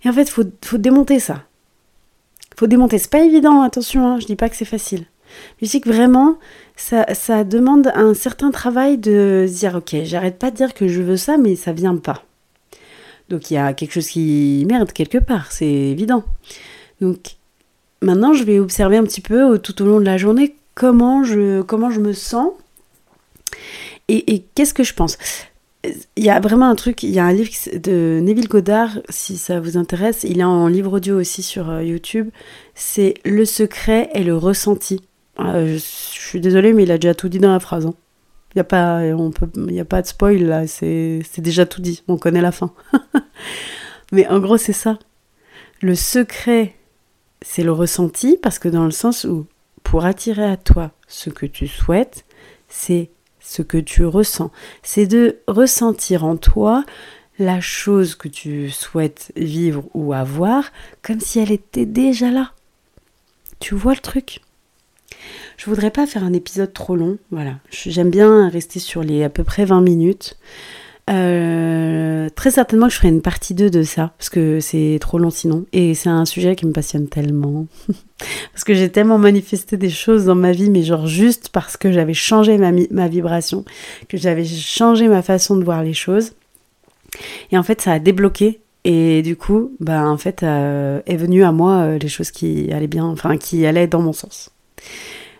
Et 0.05 0.09
en 0.09 0.12
fait, 0.12 0.29
faut, 0.29 0.44
démonter 0.77 1.18
ça. 1.18 1.44
faut 2.57 2.66
démonter. 2.66 2.98
C'est 2.98 3.11
pas 3.11 3.24
évident, 3.24 3.62
attention, 3.62 4.07
hein, 4.07 4.20
je 4.20 4.27
dis 4.27 4.37
pas 4.37 4.50
que 4.50 4.57
c'est 4.57 4.66
facile. 4.66 5.07
Mais 5.61 5.66
je 5.66 5.72
sais 5.72 5.81
que 5.81 5.88
vraiment, 5.88 6.38
ça, 6.77 7.07
ça 7.14 7.42
demande 7.42 7.90
un 7.94 8.12
certain 8.12 8.50
travail 8.50 8.98
de 8.98 9.46
dire, 9.48 9.77
ok, 9.77 9.96
j'arrête 10.05 10.38
pas 10.38 10.50
de 10.50 10.57
dire 10.57 10.74
que 10.74 10.87
je 10.87 11.00
veux 11.00 11.16
ça, 11.16 11.38
mais 11.38 11.57
ça 11.57 11.72
vient 11.72 11.96
pas. 11.96 12.22
Donc 13.29 13.51
il 13.51 13.55
y 13.55 13.57
a 13.57 13.73
quelque 13.73 13.93
chose 13.93 14.09
qui 14.09 14.65
merde 14.69 14.93
quelque 14.93 15.19
part, 15.19 15.51
c'est 15.53 15.67
évident. 15.67 16.25
Donc 17.01 17.37
maintenant, 18.03 18.33
je 18.35 18.45
vais 18.45 18.59
observer 18.59 18.97
un 18.97 19.05
petit 19.05 19.21
peu 19.21 19.59
tout 19.59 19.81
au 19.83 19.87
long 19.87 20.01
de 20.01 20.05
la 20.05 20.19
journée 20.19 20.55
comment 20.75 21.25
je, 21.25 21.63
comment 21.63 21.91
je 21.91 22.01
me 22.01 22.13
sens 22.13 22.51
et, 24.09 24.45
qu'est-ce 24.55 24.75
que 24.75 24.85
je 24.85 24.95
pense. 24.95 25.17
Il 26.17 26.25
y 26.25 26.31
a 26.31 26.41
vraiment 26.41 26.69
un 26.69 26.75
truc, 26.75 27.03
il 27.03 27.11
y 27.11 27.19
a 27.19 27.25
un 27.25 27.33
livre 27.33 27.51
de 27.75 28.21
Neville 28.23 28.49
Goddard, 28.49 28.99
si 29.09 29.37
ça 29.37 29.61
vous 29.61 29.77
intéresse, 29.77 30.25
il 30.25 30.41
est 30.41 30.45
en 30.45 30.67
livre 30.67 30.95
audio 30.95 31.19
aussi 31.19 31.43
sur 31.43 31.71
euh, 31.71 31.83
YouTube, 31.83 32.31
c'est 32.75 33.15
Le 33.25 33.45
secret 33.45 34.11
et 34.15 34.25
le 34.25 34.37
ressenti. 34.37 35.01
Euh, 35.41 35.75
je, 35.75 35.79
suis 35.79 36.41
désolée, 36.41 36.73
mais 36.73 36.85
il 36.85 36.91
a 36.91 36.99
déjà 36.99 37.15
tout 37.15 37.29
dit 37.29 37.39
dans 37.39 37.53
la 37.53 37.61
phrase. 37.61 37.87
Hein. 37.87 37.95
Il 38.55 38.59
n'y 38.59 38.61
a, 38.61 38.64
pas, 38.64 38.99
a 39.01 39.85
pas 39.85 40.03
de 40.03 40.07
spoil 40.07 40.43
là, 40.45 40.67
c'est 40.69 41.23
déjà 41.38 41.67
tout 41.67 41.81
dit, 41.81 42.05
on 42.07 42.17
connaît 42.17 42.40
la 42.40 42.53
fin. 42.53 42.73
mais 44.12 44.29
en 44.29 44.38
gros, 44.38 44.59
c'est 44.59 44.73
ça. 44.73 44.99
Le 45.83 45.97
secret, 45.97 46.77
c'est 47.43 47.64
le 47.64 47.73
ressenti, 47.73 48.38
parce 48.40 48.61
que 48.61 48.69
dans 48.69 48.85
le 48.85 48.93
sens 48.93 49.25
où 49.25 49.47
pour 49.83 50.05
attirer 50.05 50.45
à 50.45 50.57
toi 50.57 50.93
ce 51.09 51.31
que 51.31 51.47
tu 51.47 51.67
souhaites, 51.67 52.25
c'est 52.69 53.11
ce 53.40 53.62
que 53.62 53.79
tu 53.79 54.05
ressens. 54.05 54.51
C'est 54.83 55.07
de 55.07 55.38
ressentir 55.47 56.25
en 56.25 56.37
toi 56.37 56.85
la 57.38 57.61
chose 57.61 58.14
que 58.14 58.29
tu 58.29 58.71
souhaites 58.71 59.33
vivre 59.37 59.85
ou 59.95 60.12
avoir 60.12 60.71
comme 61.03 61.21
si 61.21 61.38
elle 61.38 61.53
était 61.53 61.87
déjà 61.87 62.31
là. 62.31 62.53
Tu 63.61 63.75
vois 63.75 63.95
le 63.95 64.01
truc? 64.01 64.40
Je 65.57 65.67
voudrais 65.67 65.90
pas 65.90 66.07
faire 66.07 66.25
un 66.25 66.33
épisode 66.33 66.73
trop 66.73 66.97
long, 66.97 67.19
voilà. 67.31 67.55
J'aime 67.71 68.11
bien 68.11 68.49
rester 68.49 68.81
sur 68.81 69.03
les 69.03 69.25
à 69.25 69.29
peu 69.29 69.45
près 69.45 69.64
20 69.64 69.81
minutes. 69.81 70.37
Euh, 71.11 72.31
très 72.35 72.51
certainement 72.51 72.87
que 72.87 72.95
je 72.95 72.99
ferai 72.99 73.09
une 73.09 73.21
partie 73.21 73.53
2 73.53 73.69
de 73.69 73.83
ça, 73.83 74.12
parce 74.17 74.31
que 74.31 74.61
c'est 74.61 74.99
trop 75.01 75.19
long 75.19 75.31
sinon. 75.31 75.67
Et 75.73 75.95
c'est 75.95 76.09
un 76.09 76.25
sujet 76.25 76.57
qui 76.57 76.67
me 76.67 76.73
passionne 76.73 77.09
tellement. 77.09 77.67
parce 78.53 78.64
que 78.64 78.75
j'ai 78.75 78.90
tellement 78.90 79.19
manifesté 79.19 79.77
des 79.77 79.90
choses 79.90 80.25
dans 80.25 80.35
ma 80.35 80.53
vie, 80.53 80.71
mais 80.71 80.83
genre 80.83 81.07
juste 81.07 81.51
parce 81.51 81.77
que 81.77 81.93
j'avais 81.93 82.14
changé 82.14 82.57
ma, 82.57 82.73
ma 82.90 83.09
vibration, 83.09 83.64
que 84.09 84.17
j'avais 84.17 84.45
changé 84.45 85.09
ma 85.09 85.23
façon 85.23 85.57
de 85.57 85.64
voir 85.64 85.83
les 85.83 85.95
choses. 85.95 86.33
Et 87.53 87.59
en 87.59 87.62
fait, 87.62 87.81
ça 87.81 87.93
a 87.93 87.99
débloqué. 87.99 88.61
Et 88.85 89.23
du 89.23 89.37
coup, 89.37 89.73
bah, 89.81 90.07
en 90.07 90.19
fait, 90.19 90.43
euh, 90.43 91.01
est 91.07 91.17
venu 91.17 91.43
à 91.43 91.53
moi 91.53 91.83
euh, 91.83 91.99
les 91.99 92.09
choses 92.09 92.31
qui 92.31 92.71
allaient 92.71 92.87
bien, 92.87 93.05
enfin, 93.05 93.38
qui 93.38 93.64
allaient 93.64 93.87
dans 93.87 94.03
mon 94.03 94.12
sens. 94.12 94.51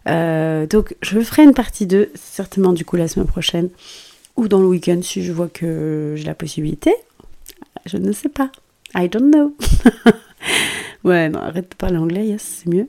Donc, 0.07 0.95
je 1.03 1.21
ferai 1.21 1.45
une 1.45 1.55
partie 1.55 1.87
2, 1.87 2.11
certainement 2.15 2.73
du 2.73 2.85
coup 2.85 2.97
la 2.97 3.09
semaine 3.09 3.27
prochaine 3.27 3.71
ou 4.37 4.49
dans 4.49 4.59
le 4.59 4.67
week-end 4.67 5.01
si 5.03 5.23
je 5.23 5.33
vois 5.33 5.49
que 5.49 6.15
j'ai 6.17 6.25
la 6.25 6.35
possibilité. 6.35 6.95
Je 7.87 7.97
ne 7.97 8.13
sais 8.13 8.29
pas. 8.29 8.51
I 8.95 9.09
don't 9.09 9.31
know. 9.31 9.55
ouais, 11.05 11.29
non, 11.29 11.41
arrête 11.41 11.71
de 11.71 11.77
parler 11.77 11.97
anglais, 11.97 12.27
yes, 12.27 12.63
c'est 12.63 12.71
mieux. 12.71 12.89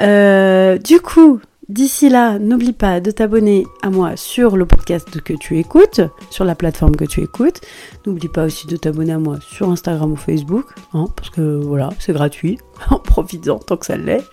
Euh, 0.00 0.78
du 0.78 1.00
coup, 1.00 1.40
D'ici 1.70 2.08
là, 2.08 2.40
n'oublie 2.40 2.72
pas 2.72 2.98
de 2.98 3.12
t'abonner 3.12 3.64
à 3.80 3.90
moi 3.90 4.16
sur 4.16 4.56
le 4.56 4.66
podcast 4.66 5.20
que 5.20 5.32
tu 5.34 5.60
écoutes, 5.60 6.00
sur 6.28 6.44
la 6.44 6.56
plateforme 6.56 6.96
que 6.96 7.04
tu 7.04 7.22
écoutes. 7.22 7.60
N'oublie 8.04 8.26
pas 8.26 8.44
aussi 8.44 8.66
de 8.66 8.76
t'abonner 8.76 9.12
à 9.12 9.20
moi 9.20 9.38
sur 9.40 9.70
Instagram 9.70 10.10
ou 10.10 10.16
Facebook, 10.16 10.66
hein, 10.94 11.04
parce 11.14 11.30
que 11.30 11.60
voilà, 11.62 11.90
c'est 12.00 12.12
gratuit. 12.12 12.58
en 12.90 12.98
profitant 12.98 13.60
tant 13.60 13.76
que 13.76 13.86
ça 13.86 13.96
l'est. 13.96 14.24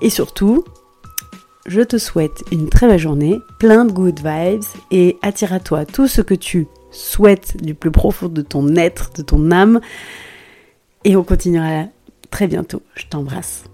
Et 0.00 0.08
surtout, 0.08 0.64
je 1.66 1.80
te 1.80 1.98
souhaite 1.98 2.42
une 2.52 2.68
très 2.68 2.86
belle 2.86 2.98
journée, 2.98 3.40
plein 3.58 3.84
de 3.84 3.92
good 3.92 4.18
vibes 4.18 4.64
et 4.90 5.18
attire 5.22 5.52
à 5.52 5.60
toi 5.60 5.84
tout 5.84 6.06
ce 6.06 6.20
que 6.20 6.34
tu 6.34 6.66
souhaites 6.90 7.62
du 7.62 7.74
plus 7.74 7.90
profond 7.90 8.28
de 8.28 8.42
ton 8.42 8.74
être, 8.76 9.10
de 9.16 9.22
ton 9.22 9.50
âme. 9.50 9.80
Et 11.04 11.16
on 11.16 11.22
continuera 11.22 11.84
très 12.30 12.46
bientôt. 12.46 12.82
Je 12.94 13.06
t'embrasse. 13.06 13.64